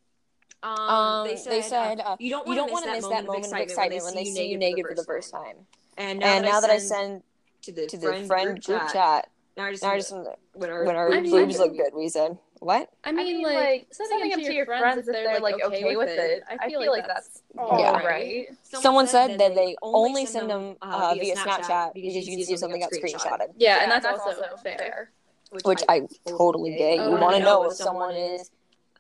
Um, 0.64 0.70
Um, 0.72 1.28
they 1.28 1.36
they 1.36 1.62
said, 1.62 1.64
said 1.64 2.00
uh, 2.00 2.12
uh, 2.14 2.16
you 2.20 2.30
don't 2.30 2.48
want 2.48 2.86
to 2.86 2.92
miss 2.92 3.08
that 3.08 3.26
moment 3.26 3.54
of 3.54 3.60
excitement 3.60 4.04
when 4.04 4.16
they 4.16 4.24
see 4.24 4.48
you 4.48 4.58
naked 4.58 4.88
for 4.88 4.96
the 4.96 5.04
first 5.04 5.32
time. 5.32 5.68
And 5.98 6.24
And 6.24 6.46
now 6.46 6.62
that 6.62 6.70
I 6.70 6.78
send 6.78 6.90
send 6.90 7.24
to 7.64 7.72
the 7.74 7.88
to 7.88 7.98
friend, 7.98 8.24
the 8.24 8.28
friend 8.28 8.48
group 8.48 8.64
group 8.64 8.82
chat, 8.82 8.94
chat, 8.94 9.30
now 9.58 9.66
I 9.66 9.72
just, 9.72 9.84
now 9.84 9.92
I 9.92 9.98
just 9.98 10.14
when 10.54 10.70
our, 10.70 10.86
when 10.86 10.96
our 10.96 11.14
I 11.14 11.22
mean, 11.22 11.32
boobs 11.32 11.60
look 11.60 11.76
good, 11.76 11.94
we 11.94 12.08
said 12.10 12.38
what? 12.60 12.90
I 13.04 13.12
mean, 13.12 13.20
I 13.20 13.24
mean, 13.24 13.44
like, 13.44 13.56
like, 13.56 13.88
sending 13.92 14.30
them 14.30 14.40
to 14.40 14.54
your 14.54 14.66
friends 14.66 15.06
if 15.06 15.12
they're 15.12 15.42
like 15.42 15.62
okay 15.62 15.96
with 15.96 16.10
it. 16.10 16.44
I 16.50 16.70
feel 16.70 16.90
like 16.90 17.08
that's 17.08 17.42
all 17.58 17.80
Yeah. 17.80 18.02
right. 18.02 18.48
Someone 18.64 19.08
said 19.08 19.38
that 19.40 19.56
they 19.56 19.76
only 19.82 20.26
send 20.26 20.50
them 20.50 20.78
uh, 20.82 21.16
via 21.20 21.36
Snapchat 21.36 21.94
because 21.94 22.16
you 22.16 22.38
can 22.38 22.46
see 22.46 22.54
if 22.54 22.60
something 22.60 22.80
got 22.80 22.92
screenshotted, 22.92 23.54
Yeah, 23.58 23.80
and 23.82 23.92
that's, 23.92 24.06
also, 24.06 24.42
fair. 24.64 25.12
which 25.52 25.84
I 25.90 26.04
totally 26.26 26.76
get. 26.76 27.00
You 27.00 27.12
want 27.12 27.36
to 27.36 27.44
know 27.44 27.70
if 27.70 27.74
someone 27.74 28.16
is 28.16 28.50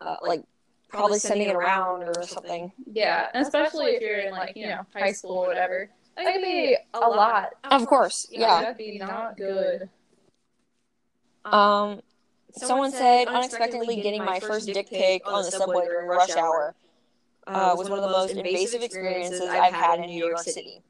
uh, 0.02 0.17
like 0.21 0.43
probably 0.93 1.19
sending 1.19 1.49
it 1.49 1.56
around 1.56 2.03
or 2.03 2.23
something. 2.23 2.71
Yeah, 2.91 3.27
and 3.34 3.45
especially 3.45 3.88
if 3.88 4.01
you're 4.01 4.19
in 4.19 4.32
like 4.32 4.56
you 4.56 4.67
know 4.67 4.86
high 4.93 5.12
school 5.12 5.38
or 5.38 5.47
whatever. 5.47 5.89
That 6.15 6.25
That 6.25 6.34
could 6.34 6.41
could 6.41 6.47
be 6.47 6.67
be 6.67 6.77
a 6.93 6.99
lot. 6.99 7.49
Of 7.63 7.86
course, 7.88 8.27
yeah. 8.32 8.62
That'd 8.62 8.77
be 8.77 8.99
not 8.99 9.36
good. 9.36 9.89
Um, 11.43 12.01
someone 12.51 12.91
said 12.91 13.27
unexpectedly 13.27 14.01
getting 14.01 14.23
my 14.23 14.39
first 14.39 14.67
dick 14.67 14.89
pic 14.89 15.23
on 15.25 15.43
the 15.43 15.51
subway 15.51 15.86
during 15.86 16.08
rush 16.08 16.36
hour 16.36 16.75
uh, 17.47 17.73
was 17.75 17.89
one 17.89 17.99
of 17.99 18.06
the 18.06 18.12
most 18.12 18.36
invasive 18.36 18.82
experiences 18.82 19.41
I've 19.41 19.73
had 19.73 19.99
in 19.99 20.06
New 20.06 20.25
York 20.25 20.39
City. 20.39 20.82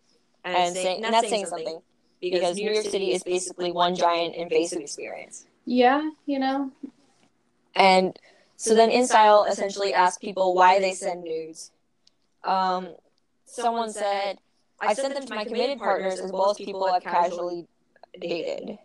And, 0.45 0.75
saying, 0.75 1.05
and 1.05 1.13
that's 1.13 1.29
saying 1.29 1.45
something 1.45 1.79
because 2.19 2.57
New 2.57 2.69
York 2.69 2.85
City 2.85 3.13
is 3.13 3.23
basically 3.23 3.71
one 3.71 3.95
giant 3.95 4.35
invasive 4.35 4.79
experience. 4.79 5.45
Yeah, 5.65 6.09
you 6.25 6.39
know. 6.39 6.71
And 7.75 8.19
So 8.55 8.75
then 8.75 8.89
InStyle 8.89 9.49
essentially 9.49 9.93
asked 9.93 10.21
people 10.21 10.53
why 10.53 10.79
they 10.79 10.93
send 10.93 11.23
nudes. 11.23 11.71
Um, 12.43 12.89
someone 13.45 13.91
said, 13.91 14.37
I 14.79 14.93
sent 14.93 15.13
them 15.13 15.25
to 15.25 15.35
my 15.35 15.45
committed 15.45 15.79
partners 15.79 16.19
as 16.19 16.31
well 16.31 16.51
as 16.51 16.57
people 16.57 16.85
I've 16.85 17.03
casually 17.03 17.67
dated. 18.19 18.77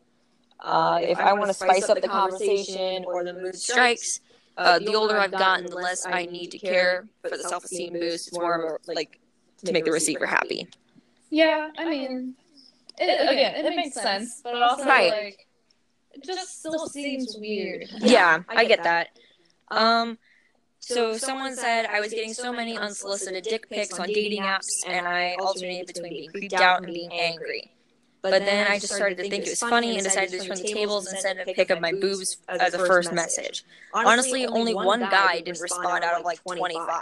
Uh, 0.60 0.98
if 1.02 1.18
I 1.18 1.32
want 1.32 1.48
to 1.48 1.54
spice 1.54 1.88
up 1.88 2.00
the 2.00 2.08
conversation 2.08 3.04
or 3.04 3.24
the 3.24 3.32
mood 3.32 3.54
strikes, 3.54 4.20
uh, 4.56 4.78
the 4.78 4.94
older 4.94 5.18
I've 5.18 5.30
gotten, 5.30 5.66
the 5.66 5.76
less 5.76 6.04
I 6.04 6.26
need 6.26 6.50
to 6.50 6.58
care 6.58 7.06
for 7.22 7.36
the 7.36 7.42
self 7.42 7.64
esteem 7.64 7.92
boost. 7.92 8.28
It's 8.28 8.38
more 8.38 8.54
of 8.54 8.80
a, 8.88 8.92
like 8.92 9.20
to 9.64 9.72
make 9.72 9.84
the 9.84 9.92
receiver 9.92 10.26
happy. 10.26 10.66
Yeah, 11.30 11.70
I 11.76 11.84
mean, 11.84 12.34
it, 12.98 13.30
again, 13.30 13.64
it, 13.64 13.76
makes 13.76 13.94
sense, 13.94 14.40
but 14.42 14.60
also 14.60 14.84
Right. 14.84 15.10
like, 15.10 15.46
it 16.12 16.24
just 16.24 16.58
still 16.60 16.88
seems 16.88 17.36
weird. 17.38 17.88
Yeah, 18.00 18.40
I 18.48 18.64
get 18.64 18.82
that. 18.82 19.10
Um, 19.70 20.18
so 20.80 21.16
someone 21.16 21.54
said 21.56 21.86
I 21.86 22.00
was 22.00 22.10
getting 22.10 22.32
so 22.34 22.52
many 22.52 22.76
unsolicited 22.76 23.44
dick 23.44 23.68
pics 23.68 23.98
on 23.98 24.06
dating 24.06 24.42
apps, 24.42 24.68
and 24.86 25.06
I 25.06 25.34
alternated 25.40 25.88
between 25.88 26.10
being 26.12 26.30
creeped 26.30 26.54
out 26.54 26.82
and 26.82 26.92
being 26.92 27.12
angry. 27.12 27.72
But 28.20 28.44
then 28.44 28.66
I 28.70 28.78
just 28.78 28.94
started 28.94 29.16
to 29.18 29.28
think 29.28 29.46
it 29.46 29.50
was 29.50 29.60
funny 29.60 29.94
and 29.94 30.04
decided 30.04 30.40
to 30.40 30.46
turn 30.46 30.56
the 30.56 30.64
tables 30.64 31.06
and 31.06 31.18
send 31.18 31.40
a 31.40 31.44
pic 31.44 31.70
of 31.70 31.80
my 31.80 31.92
boobs 31.92 32.38
as 32.48 32.74
a 32.74 32.78
first 32.78 33.12
message. 33.12 33.64
Honestly, 33.94 34.46
only 34.46 34.74
one 34.74 35.00
guy 35.00 35.40
didn't 35.40 35.60
respond 35.60 36.04
out 36.04 36.18
of 36.18 36.24
like 36.24 36.42
25. 36.44 37.00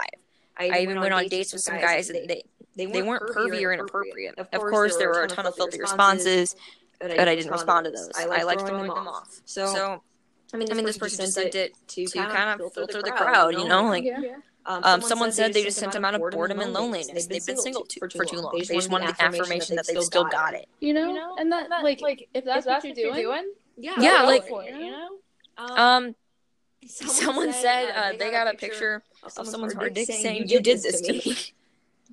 I 0.59 0.79
even 0.79 0.99
went 0.99 1.13
on 1.13 1.27
dates 1.27 1.53
with 1.53 1.61
some 1.61 1.79
guys 1.79 2.09
and 2.09 2.27
they 2.29 2.43
they 2.75 3.01
weren't 3.01 3.23
pervy 3.23 3.63
or 3.63 3.73
inappropriate. 3.73 4.37
Of 4.37 4.61
course, 4.61 4.97
there 4.97 5.09
were 5.09 5.23
a 5.23 5.27
ton 5.27 5.45
of 5.45 5.55
filthy 5.55 5.79
responses, 5.79 6.55
but 6.99 7.19
I 7.19 7.35
didn't 7.35 7.51
respond 7.51 7.85
to 7.85 7.91
those. 7.91 8.11
I 8.15 8.43
liked 8.43 8.61
throwing 8.61 8.87
them 8.87 9.07
off. 9.07 9.41
So, 9.45 10.03
I 10.53 10.57
mean, 10.57 10.71
I 10.71 10.75
mean, 10.75 10.85
this 10.85 10.97
person 10.97 11.25
just 11.25 11.33
sent 11.33 11.55
it 11.55 11.75
to 11.89 12.05
to 12.05 12.17
kind 12.19 12.61
of 12.61 12.73
filter 12.73 13.01
the 13.01 13.11
crowd, 13.11 13.53
you 13.55 13.67
know, 13.67 13.83
like. 13.85 14.03
Yeah. 14.03 14.37
Um, 14.67 15.01
someone 15.01 15.31
said 15.31 15.53
they 15.53 15.63
just 15.63 15.77
sent 15.77 15.93
them 15.93 16.03
out 16.03 16.13
of 16.13 16.29
boredom 16.29 16.59
and 16.59 16.73
loneliness. 16.73 17.25
They've 17.27 17.45
been 17.45 17.55
single 17.55 17.85
too, 17.85 18.01
for 18.01 18.25
too 18.25 18.41
long. 18.41 18.53
They 18.53 18.75
just 18.75 18.91
wanted 18.91 19.15
the 19.15 19.23
affirmation 19.23 19.77
that 19.77 19.87
they've 19.87 20.03
still 20.03 20.25
got 20.25 20.53
it. 20.55 20.67
You 20.81 20.93
know, 20.93 21.35
and 21.39 21.49
that, 21.53 21.69
like, 21.69 22.01
like 22.01 22.27
if 22.33 22.43
that's, 22.43 22.65
what 22.65 22.83
you're 22.83 22.93
doing, 22.93 23.53
Yeah, 23.77 23.93
Yeah, 23.97 24.21
go 24.23 24.27
like- 24.27 24.47
for 24.47 24.63
it, 24.63 24.75
you 24.75 24.91
know. 24.91 25.19
Um, 25.57 26.15
someone 26.85 27.53
said 27.53 27.91
uh, 27.95 28.17
they 28.17 28.29
got 28.29 28.53
a 28.53 28.57
picture 28.57 29.01
of 29.23 29.47
someone's 29.47 29.73
hard 29.73 29.93
dick 29.93 30.07
saying, 30.07 30.47
"You 30.49 30.59
did 30.59 30.81
this 30.83 31.01
to 31.01 31.13
me." 31.13 31.35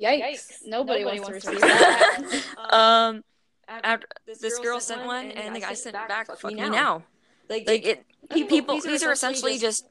Yikes! 0.00 0.66
Nobody, 0.66 1.04
Nobody 1.04 1.20
wants 1.20 1.44
to 1.44 1.50
wants 1.50 1.60
receive 1.60 1.60
that. 1.60 2.42
um, 2.70 3.24
after 3.68 4.06
this 4.26 4.58
girl 4.60 4.80
sent 4.80 5.04
one, 5.04 5.30
and 5.32 5.54
the 5.54 5.60
guy 5.60 5.74
sent 5.74 5.94
back, 5.94 6.26
"Fuck 6.26 6.44
me 6.44 6.54
now." 6.54 7.02
Like, 7.48 7.66
Like 7.68 7.84
it, 7.84 8.06
People- 8.30 8.48
people. 8.48 8.74
these 8.76 8.86
are 8.86 8.90
These 8.90 9.02
are 9.04 9.12
essentially 9.12 9.58
just. 9.58 9.86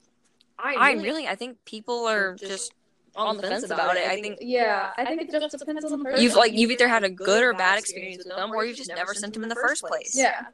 I 0.59 0.75
I 0.75 0.91
really, 0.93 1.27
I 1.27 1.35
think 1.35 1.57
people 1.65 2.05
are 2.05 2.35
just 2.35 2.49
just 2.51 2.71
on 3.15 3.37
the 3.37 3.43
fence 3.43 3.63
about 3.65 3.97
it. 3.97 4.07
I 4.07 4.21
think 4.21 4.37
yeah, 4.41 4.91
I 4.97 5.05
think 5.05 5.21
it 5.21 5.31
just 5.31 5.57
depends 5.57 5.83
on 5.85 5.91
the 5.99 6.03
person. 6.05 6.23
you've 6.23 6.35
like 6.35 6.53
you've 6.53 6.71
either 6.71 6.87
had 6.87 7.03
a 7.03 7.09
good 7.09 7.43
or 7.43 7.53
bad 7.53 7.77
experience 7.79 8.17
with 8.23 8.27
them, 8.35 8.51
or 8.51 8.63
you've 8.65 8.77
just 8.77 8.89
never 8.89 9.13
sent 9.13 9.33
them 9.33 9.43
in 9.43 9.49
the 9.49 9.55
first 9.55 9.83
place. 9.83 10.15
yeah. 10.15 10.45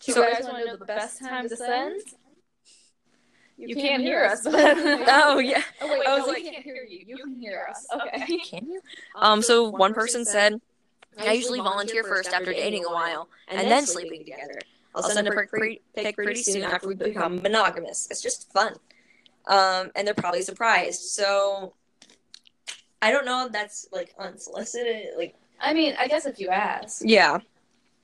Do 0.00 0.12
you 0.12 0.14
So- 0.14 0.22
guys 0.22 0.44
want 0.44 0.58
to 0.58 0.64
know 0.66 0.76
the 0.76 0.84
best 0.84 1.18
time 1.18 1.48
to 1.48 1.56
send? 1.56 2.00
You, 3.58 3.74
can't 3.76 4.02
hear 4.02 4.24
us. 4.24 4.40
but- 4.42 4.54
Oh 5.08 5.38
yeah. 5.38 5.62
Oh 5.82 5.88
wait, 5.90 6.00
I 6.06 6.16
no, 6.16 6.16
was 6.24 6.26
we 6.26 6.32
like- 6.42 6.44
can't 6.52 6.64
hear 6.64 6.82
you. 6.88 7.04
You 7.06 7.16
can 7.18 7.38
hear 7.38 7.66
us. 7.68 7.86
Okay. 7.94 8.38
Can 8.38 8.66
you? 8.66 8.80
Um. 9.16 9.42
So 9.42 9.68
one 9.68 9.92
person 9.92 10.24
said, 10.24 10.60
"I 11.18 11.32
usually 11.32 11.58
volunteer 11.60 12.02
first 12.04 12.30
after 12.32 12.52
dating 12.52 12.84
a 12.86 12.90
while, 12.90 13.28
and 13.48 13.70
then 13.70 13.84
sleeping 13.86 14.20
together. 14.20 14.60
I'll 14.94 15.02
send 15.02 15.26
a 15.28 15.30
pic 15.30 15.48
pretty, 15.50 15.82
pic 15.94 16.14
pretty 16.16 16.42
soon 16.42 16.62
after 16.62 16.88
we 16.88 16.94
become 16.94 17.40
monogamous. 17.42 18.08
It's 18.10 18.22
just 18.22 18.52
fun. 18.52 18.74
Um, 19.46 19.90
and 19.96 20.06
they're 20.06 20.14
probably 20.14 20.42
surprised. 20.42 21.02
So 21.02 21.74
I 23.00 23.10
don't 23.10 23.24
know 23.24 23.46
if 23.46 23.52
that's 23.52 23.86
like 23.92 24.14
unsolicited. 24.18 25.08
Like, 25.16 25.34
I 25.60 25.72
mean, 25.74 25.94
I 25.98 26.08
guess 26.08 26.26
if 26.26 26.38
you 26.38 26.48
ask, 26.48 27.02
yeah, 27.04 27.38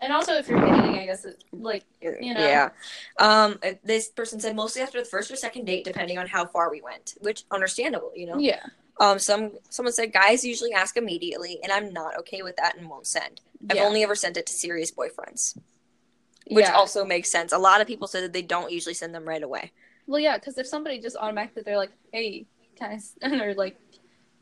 and 0.00 0.12
also 0.12 0.34
if 0.34 0.48
you're 0.48 0.60
dating, 0.60 0.98
I 0.98 1.06
guess 1.06 1.24
it 1.24 1.42
like 1.52 1.84
You 2.00 2.34
know? 2.34 2.40
yeah. 2.40 2.70
Um, 3.18 3.58
uh, 3.64 3.72
this 3.82 4.08
person 4.08 4.40
said 4.40 4.54
mostly 4.54 4.82
after 4.82 5.00
the 5.00 5.08
first 5.08 5.30
or 5.30 5.36
second 5.36 5.64
date, 5.64 5.84
depending 5.84 6.18
on 6.18 6.26
how 6.26 6.46
far 6.46 6.70
we 6.70 6.80
went, 6.82 7.14
which 7.20 7.44
understandable, 7.50 8.12
you 8.14 8.26
know. 8.26 8.38
yeah, 8.38 8.60
Um, 9.00 9.18
some 9.18 9.52
someone 9.70 9.92
said 9.92 10.12
guys 10.12 10.44
usually 10.44 10.72
ask 10.72 10.96
immediately, 10.96 11.58
and 11.62 11.72
I'm 11.72 11.92
not 11.92 12.18
okay 12.20 12.42
with 12.42 12.56
that 12.56 12.76
and 12.76 12.88
won't 12.88 13.06
send. 13.06 13.40
I've 13.70 13.78
only 13.78 14.02
ever 14.02 14.14
sent 14.14 14.36
it 14.36 14.46
to 14.46 14.52
serious 14.52 14.92
boyfriends. 14.92 15.58
Which 16.50 16.66
yeah. 16.66 16.74
also 16.74 17.04
makes 17.04 17.30
sense. 17.30 17.52
A 17.52 17.58
lot 17.58 17.80
of 17.80 17.86
people 17.86 18.06
said 18.06 18.24
that 18.24 18.32
they 18.32 18.42
don't 18.42 18.70
usually 18.70 18.94
send 18.94 19.14
them 19.14 19.24
right 19.24 19.42
away. 19.42 19.72
well, 20.06 20.20
yeah, 20.20 20.38
because 20.38 20.58
if 20.58 20.66
somebody 20.66 21.00
just 21.00 21.16
automatically 21.16 21.62
they're 21.62 21.76
like, 21.76 21.92
hey, 22.12 22.46
can 22.76 22.90
I, 22.90 22.94
s-" 22.94 23.16
and 23.22 23.40
they're 23.40 23.54
like, 23.54 23.76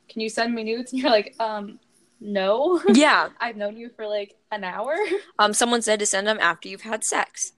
can 0.08 0.20
you 0.20 0.28
send 0.28 0.54
me 0.54 0.64
nudes? 0.64 0.92
And 0.92 1.02
you're 1.02 1.10
like, 1.10 1.34
um, 1.40 1.78
no. 2.20 2.82
yeah. 2.88 3.30
I've 3.40 3.56
known 3.56 3.76
you 3.76 3.90
for 3.96 4.06
like 4.06 4.34
an 4.50 4.64
hour. 4.64 4.96
Um. 5.38 5.52
Someone 5.52 5.82
said 5.82 5.98
to 6.00 6.06
send 6.06 6.26
them 6.26 6.38
after 6.40 6.68
you've 6.68 6.82
had 6.82 7.04
sex, 7.04 7.52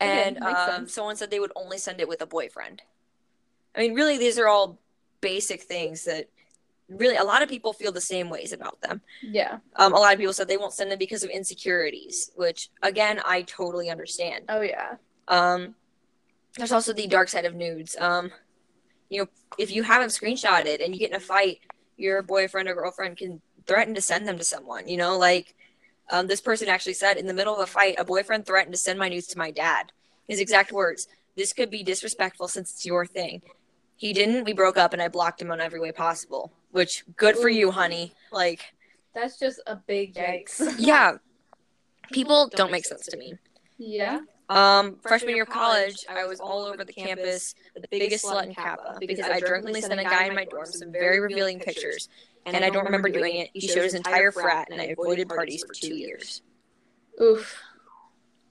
and 0.00 0.38
um, 0.42 0.88
someone 0.88 1.16
said 1.16 1.30
they 1.30 1.40
would 1.40 1.52
only 1.54 1.78
send 1.78 2.00
it 2.00 2.08
with 2.08 2.20
a 2.20 2.26
boyfriend. 2.26 2.82
I 3.74 3.80
mean, 3.80 3.94
really, 3.94 4.18
these 4.18 4.38
are 4.38 4.48
all 4.48 4.78
basic 5.20 5.62
things 5.62 6.04
that 6.04 6.28
really 6.98 7.16
a 7.16 7.24
lot 7.24 7.42
of 7.42 7.48
people 7.48 7.72
feel 7.72 7.92
the 7.92 8.00
same 8.00 8.30
ways 8.30 8.52
about 8.52 8.80
them. 8.80 9.00
Yeah. 9.22 9.58
Um, 9.76 9.92
a 9.92 9.98
lot 9.98 10.12
of 10.12 10.18
people 10.18 10.32
said 10.32 10.48
they 10.48 10.56
won't 10.56 10.72
send 10.72 10.90
them 10.90 10.98
because 10.98 11.22
of 11.22 11.30
insecurities, 11.30 12.30
which 12.36 12.70
again 12.82 13.20
I 13.24 13.42
totally 13.42 13.90
understand. 13.90 14.44
Oh 14.48 14.60
yeah. 14.60 14.96
Um, 15.28 15.74
there's 16.56 16.72
also 16.72 16.92
the 16.92 17.06
dark 17.06 17.28
side 17.28 17.44
of 17.44 17.54
nudes. 17.54 17.96
Um, 17.98 18.30
you 19.08 19.20
know, 19.20 19.28
if 19.58 19.70
you 19.70 19.82
haven't 19.82 20.08
screenshotted 20.08 20.84
and 20.84 20.94
you 20.94 20.98
get 20.98 21.10
in 21.10 21.16
a 21.16 21.20
fight, 21.20 21.60
your 21.96 22.22
boyfriend 22.22 22.68
or 22.68 22.74
girlfriend 22.74 23.16
can 23.16 23.40
threaten 23.66 23.94
to 23.94 24.00
send 24.00 24.26
them 24.26 24.38
to 24.38 24.44
someone. 24.44 24.88
You 24.88 24.96
know, 24.96 25.16
like 25.18 25.54
um, 26.10 26.26
this 26.26 26.40
person 26.40 26.68
actually 26.68 26.94
said 26.94 27.16
in 27.16 27.26
the 27.26 27.34
middle 27.34 27.54
of 27.54 27.60
a 27.60 27.66
fight, 27.66 27.96
a 27.98 28.04
boyfriend 28.04 28.46
threatened 28.46 28.74
to 28.74 28.80
send 28.80 28.98
my 28.98 29.08
nudes 29.08 29.28
to 29.28 29.38
my 29.38 29.50
dad. 29.50 29.92
His 30.28 30.40
exact 30.40 30.72
words: 30.72 31.08
"This 31.36 31.52
could 31.52 31.70
be 31.70 31.82
disrespectful 31.82 32.48
since 32.48 32.72
it's 32.72 32.86
your 32.86 33.06
thing." 33.06 33.42
He 33.96 34.12
didn't. 34.12 34.44
We 34.44 34.52
broke 34.52 34.76
up, 34.76 34.92
and 34.92 35.00
I 35.00 35.08
blocked 35.08 35.40
him 35.40 35.50
on 35.50 35.60
every 35.60 35.80
way 35.80 35.92
possible. 35.92 36.52
Which, 36.72 37.04
good 37.16 37.36
for 37.36 37.48
you, 37.48 37.70
honey. 37.70 38.12
Like, 38.32 38.60
That's 39.14 39.38
just 39.38 39.60
a 39.66 39.76
big 39.76 40.14
yikes. 40.14 40.74
yeah, 40.78 41.16
people 42.12 42.48
don't 42.54 42.72
make 42.72 42.84
sense 42.84 43.06
to 43.06 43.16
me. 43.16 43.34
yeah. 43.78 44.20
Um, 44.48 44.96
freshman 45.00 45.34
year 45.34 45.44
of 45.44 45.48
college, 45.48 46.04
I 46.10 46.26
was 46.26 46.38
all 46.38 46.64
over 46.66 46.84
the 46.84 46.92
campus 46.92 47.54
the 47.74 47.88
biggest 47.90 48.26
slut 48.26 48.44
in 48.44 48.54
Kappa 48.54 48.96
because 49.00 49.24
I 49.26 49.40
drunkenly 49.40 49.80
sent 49.80 49.98
a 49.98 50.04
guy 50.04 50.26
in 50.26 50.34
my 50.34 50.44
dorm 50.44 50.66
some 50.66 50.92
very 50.92 51.20
revealing 51.20 51.58
pictures, 51.58 52.10
and 52.44 52.62
I 52.62 52.68
don't 52.68 52.84
remember 52.84 53.08
doing 53.08 53.36
it. 53.36 53.50
He 53.54 53.66
showed 53.66 53.84
his 53.84 53.94
entire 53.94 54.30
frat, 54.30 54.68
and 54.70 54.78
I 54.78 54.86
avoided 54.86 55.28
parties 55.30 55.64
for 55.64 55.72
two 55.72 55.94
years. 55.94 56.42
Oof. 57.20 57.62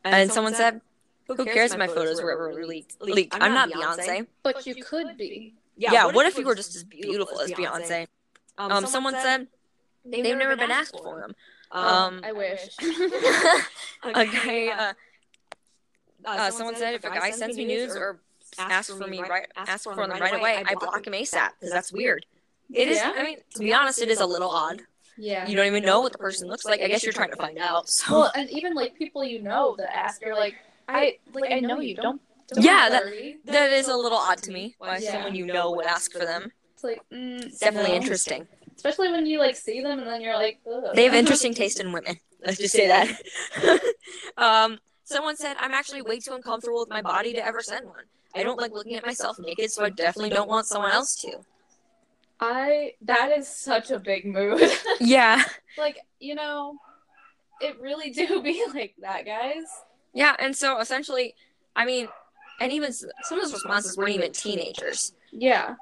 And 0.04 0.32
someone 0.32 0.56
said, 0.56 0.82
"Who 1.28 1.46
cares 1.46 1.74
if 1.74 1.78
my 1.78 1.88
photos 1.88 2.20
were 2.22 2.32
ever 2.32 2.66
leaked? 2.66 3.00
Leaked? 3.02 3.36
I'm 3.40 3.54
not 3.54 3.70
Beyonce." 3.70 4.26
But 4.42 4.66
you 4.66 4.84
could 4.84 5.18
be. 5.18 5.54
Yeah. 5.78 6.08
What 6.08 6.26
if 6.26 6.38
you 6.38 6.46
were 6.46 6.56
just 6.56 6.76
as 6.76 6.84
beautiful 6.84 7.40
as 7.40 7.52
Beyonce? 7.52 8.08
Um, 8.58 8.86
someone 8.86 9.14
said 9.14 9.48
they've 10.06 10.38
never 10.38 10.56
been 10.56 10.72
asked 10.72 10.98
for 10.98 11.22
them. 11.22 11.36
Um, 11.72 12.22
I 12.24 12.32
wish. 12.34 12.68
a 14.04 14.26
guy, 14.26 14.68
uh, 14.68 14.94
uh, 16.26 16.52
someone 16.52 16.76
said 16.76 16.96
if 16.96 17.04
a 17.06 17.10
guy 17.10 17.32
sends 17.32 17.58
me 17.58 17.66
nudes 17.66 17.96
or 17.96 18.20
asks 18.60 18.94
for 18.94 19.08
me 19.08 19.22
right, 19.22 19.48
asks 19.56 19.86
for 19.86 19.96
them 19.96 20.20
right 20.20 20.34
away, 20.34 20.64
I 20.68 20.76
block 20.76 21.08
him 21.08 21.14
ASAP 21.14 21.50
because 21.60 21.72
that's 21.72 21.92
weird. 21.94 22.26
It 22.74 22.88
is. 22.90 23.00
I 23.02 23.24
mean, 23.24 23.38
to 23.56 23.60
be 23.60 23.74
honest, 23.74 24.02
it 24.02 24.10
is 24.10 24.20
a 24.20 24.26
little 24.26 24.50
odd. 24.50 24.82
yeah. 25.18 25.48
You 25.48 25.56
don't 25.56 25.68
even 25.68 25.84
know 25.84 26.02
what 26.02 26.12
the 26.12 26.18
person 26.18 26.48
looks 26.48 26.66
like. 26.66 26.82
I 26.82 26.88
guess 26.88 27.04
you're 27.04 27.14
trying 27.14 27.32
to 27.32 27.38
find 27.38 27.58
out. 27.58 27.90
So 27.90 28.20
Well, 28.20 28.32
and 28.36 28.50
even 28.50 28.74
like 28.74 28.96
people 28.98 29.24
you 29.24 29.42
know 29.42 29.76
that 29.78 29.96
ask, 29.96 30.22
you're 30.22 30.36
like, 30.36 30.56
I 30.88 31.18
like 31.34 31.52
I 31.52 31.60
know 31.60 31.80
you. 31.80 31.96
Don't. 31.96 32.22
Don't 32.54 32.64
Yeah, 32.64 32.90
be 32.90 33.38
that- 33.46 33.54
that 33.54 33.72
is 33.72 33.88
a 33.88 33.96
little 33.96 34.18
odd 34.18 34.40
to 34.44 34.52
me. 34.52 34.76
Why 34.78 34.98
Yeah. 34.98 35.12
someone 35.14 35.36
you 35.36 35.46
know 35.46 35.72
would 35.72 35.86
ask 35.86 36.12
for 36.12 36.20
them. 36.20 36.52
It's 36.74 36.84
like 36.84 37.02
mm, 37.12 37.46
It's 37.46 37.60
definitely 37.60 37.92
no. 37.92 37.98
interesting. 37.98 38.48
Especially 38.76 39.12
when 39.12 39.26
you 39.26 39.40
like 39.40 39.56
see 39.56 39.82
them 39.82 40.00
and 40.00 40.08
then 40.08 40.22
you're 40.22 40.36
like, 40.36 40.60
Ugh. 40.72 40.96
They 40.96 41.04
have 41.06 41.14
interesting 41.24 41.54
taste 41.54 41.80
in 41.80 41.92
women. 41.92 42.18
Let's 42.46 42.58
just 42.58 42.74
say 42.74 42.88
that. 42.88 43.82
um, 44.38 44.80
someone 45.04 45.36
said 45.38 45.58
I'm 45.60 45.72
actually 45.74 46.02
way 46.02 46.20
too 46.20 46.34
uncomfortable 46.34 46.80
with 46.80 46.90
my 46.90 47.02
body 47.02 47.34
to 47.34 47.46
ever 47.46 47.62
send 47.62 47.86
one. 47.86 48.06
I 48.34 48.44
don't 48.44 48.58
like 48.60 48.72
looking 48.72 48.96
at 48.96 49.06
myself 49.06 49.38
naked, 49.40 49.72
so 49.72 49.84
I 49.84 49.90
definitely 49.90 50.30
don't 50.30 50.48
want 50.50 50.66
someone 50.66 50.92
else 50.92 51.16
to. 51.18 51.42
I 52.40 52.94
that 53.02 53.32
is 53.38 53.48
such 53.48 53.92
a 53.92 54.00
big 54.00 54.26
mood. 54.26 54.62
Yeah. 55.00 55.44
like 55.78 55.98
you 56.20 56.36
know, 56.36 56.78
it 57.60 57.80
really 57.80 58.10
do 58.12 58.42
be 58.42 58.66
like 58.74 58.96
that, 59.02 59.26
guys. 59.26 59.66
Yeah, 60.14 60.36
and 60.40 60.56
so 60.56 60.80
essentially, 60.80 61.36
I 61.76 61.86
mean, 61.86 62.08
and 62.62 62.72
even 62.72 62.94
some 62.94 63.10
of 63.32 63.42
those 63.44 63.54
responses 63.54 63.98
weren't 63.98 64.12
even 64.16 64.32
teenagers. 64.32 65.14
Yeah. 65.32 65.76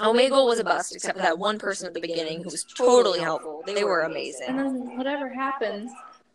Omegle 0.00 0.46
was 0.46 0.58
a 0.58 0.64
bust, 0.64 0.94
except 0.94 1.16
for 1.18 1.22
that 1.22 1.38
one 1.38 1.58
person 1.58 1.86
at 1.86 1.94
the 1.94 2.00
beginning 2.00 2.38
who 2.42 2.50
was 2.50 2.64
totally 2.64 3.20
helpful. 3.20 3.62
They 3.66 3.84
were 3.84 4.00
amazing. 4.02 4.46
And 4.48 4.58
then 4.58 4.96
whatever 4.96 5.28
happens, 5.28 5.90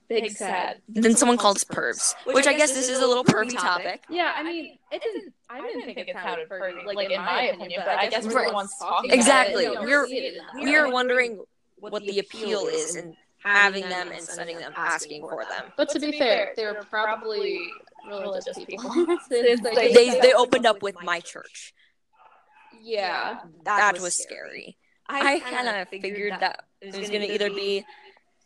big 0.07 0.29
sad. 0.31 0.79
Then 0.87 1.15
someone 1.15 1.37
called 1.37 1.57
us 1.57 1.63
pervs, 1.63 2.13
which 2.27 2.45
I 2.45 2.53
guess 2.53 2.73
this 2.73 2.87
is 2.87 2.99
a 2.99 3.07
little 3.07 3.23
pervy 3.23 3.57
topic. 3.57 4.03
Yeah, 4.09 4.33
I 4.35 4.43
mean, 4.43 4.77
it 4.91 5.01
didn't. 5.01 5.33
I 5.49 5.61
didn't 5.61 5.83
think 5.85 5.97
it 5.97 6.13
sounded 6.13 6.47
pervy, 6.49 6.85
like, 6.93 7.09
in 7.09 7.19
my 7.21 7.43
opinion, 7.43 7.81
but 7.85 7.97
I 7.97 8.07
guess 8.07 8.25
Right. 8.25 8.35
everyone's 8.45 8.77
talking 8.77 9.09
about 9.09 9.15
Exactly. 9.17 9.65
it. 9.65 9.79
We're- 9.79 10.07
We're 10.53 10.63
We 10.63 10.75
are 10.75 10.89
wondering 10.91 11.43
what 11.79 12.03
the 12.03 12.19
appeal 12.19 12.67
is 12.67 12.95
in 12.95 13.17
having 13.43 13.87
them 13.89 14.11
and 14.11 14.21
sending 14.21 14.57
them 14.57 14.73
asking 14.75 15.21
for 15.21 15.45
them. 15.45 15.71
But 15.77 15.89
to 15.89 15.99
be 15.99 16.17
fair, 16.17 16.53
they 16.55 16.65
were 16.65 16.75
probably 16.89 17.59
religious 18.07 18.57
people. 18.65 18.91
Since 19.29 19.61
They 19.75 19.93
they- 19.93 20.19
they 20.19 20.33
opened 20.33 20.65
up 20.65 20.81
with 20.81 20.95
my 21.03 21.19
church. 21.19 21.73
yeah. 22.81 23.39
That 23.65 23.99
was 23.99 24.15
scary. 24.15 24.77
I 25.09 25.39
kind 25.39 25.67
of 25.69 25.87
figured 25.89 26.33
that 26.39 26.65
it 26.81 26.95
was 26.97 27.09
going 27.09 27.21
to 27.21 27.33
either 27.33 27.49
be 27.49 27.85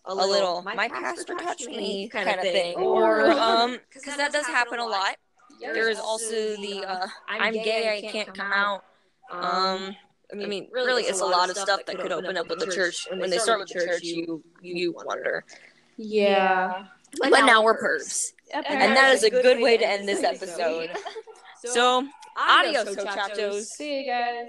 a 0.05 0.13
little 0.15 0.61
my 0.63 0.87
pastor 0.87 1.35
touched 1.35 1.67
me 1.67 2.07
kind 2.09 2.29
of 2.29 2.41
thing, 2.41 2.75
or 2.75 3.29
um, 3.31 3.77
because 3.93 4.15
that 4.17 4.31
does 4.31 4.45
happen 4.47 4.79
a 4.79 4.85
lot. 4.85 5.15
There 5.59 5.89
is 5.89 5.99
also 5.99 6.55
the 6.57 6.83
uh, 6.87 7.07
I'm 7.27 7.53
gay, 7.53 7.97
I 7.97 8.09
can't 8.09 8.33
come 8.33 8.51
out. 8.51 8.83
Um, 9.31 9.95
I 10.33 10.35
mean, 10.47 10.69
really, 10.71 11.03
it's 11.03 11.21
a 11.21 11.25
lot 11.25 11.49
of 11.49 11.57
stuff 11.57 11.85
that 11.85 11.99
could 11.99 12.11
open 12.11 12.35
up 12.37 12.47
with 12.49 12.59
the 12.59 12.67
church. 12.67 13.07
When 13.11 13.29
they 13.29 13.37
start 13.37 13.59
with 13.59 13.69
the 13.69 13.85
church, 13.85 14.03
you 14.03 14.43
you 14.61 14.93
wonder. 14.93 15.45
Yeah. 15.97 16.85
But 17.19 17.45
now 17.45 17.61
we're 17.63 17.77
pervs, 17.79 18.31
and 18.53 18.95
that 18.95 19.13
is 19.13 19.23
a 19.23 19.29
good 19.29 19.61
way 19.61 19.77
to 19.77 19.87
end 19.87 20.07
this 20.07 20.23
episode. 20.23 20.91
So, 21.63 22.07
adios, 22.35 22.95
muchachos. 22.95 23.69
See 23.69 23.99
you 23.99 24.05
guys. 24.07 24.47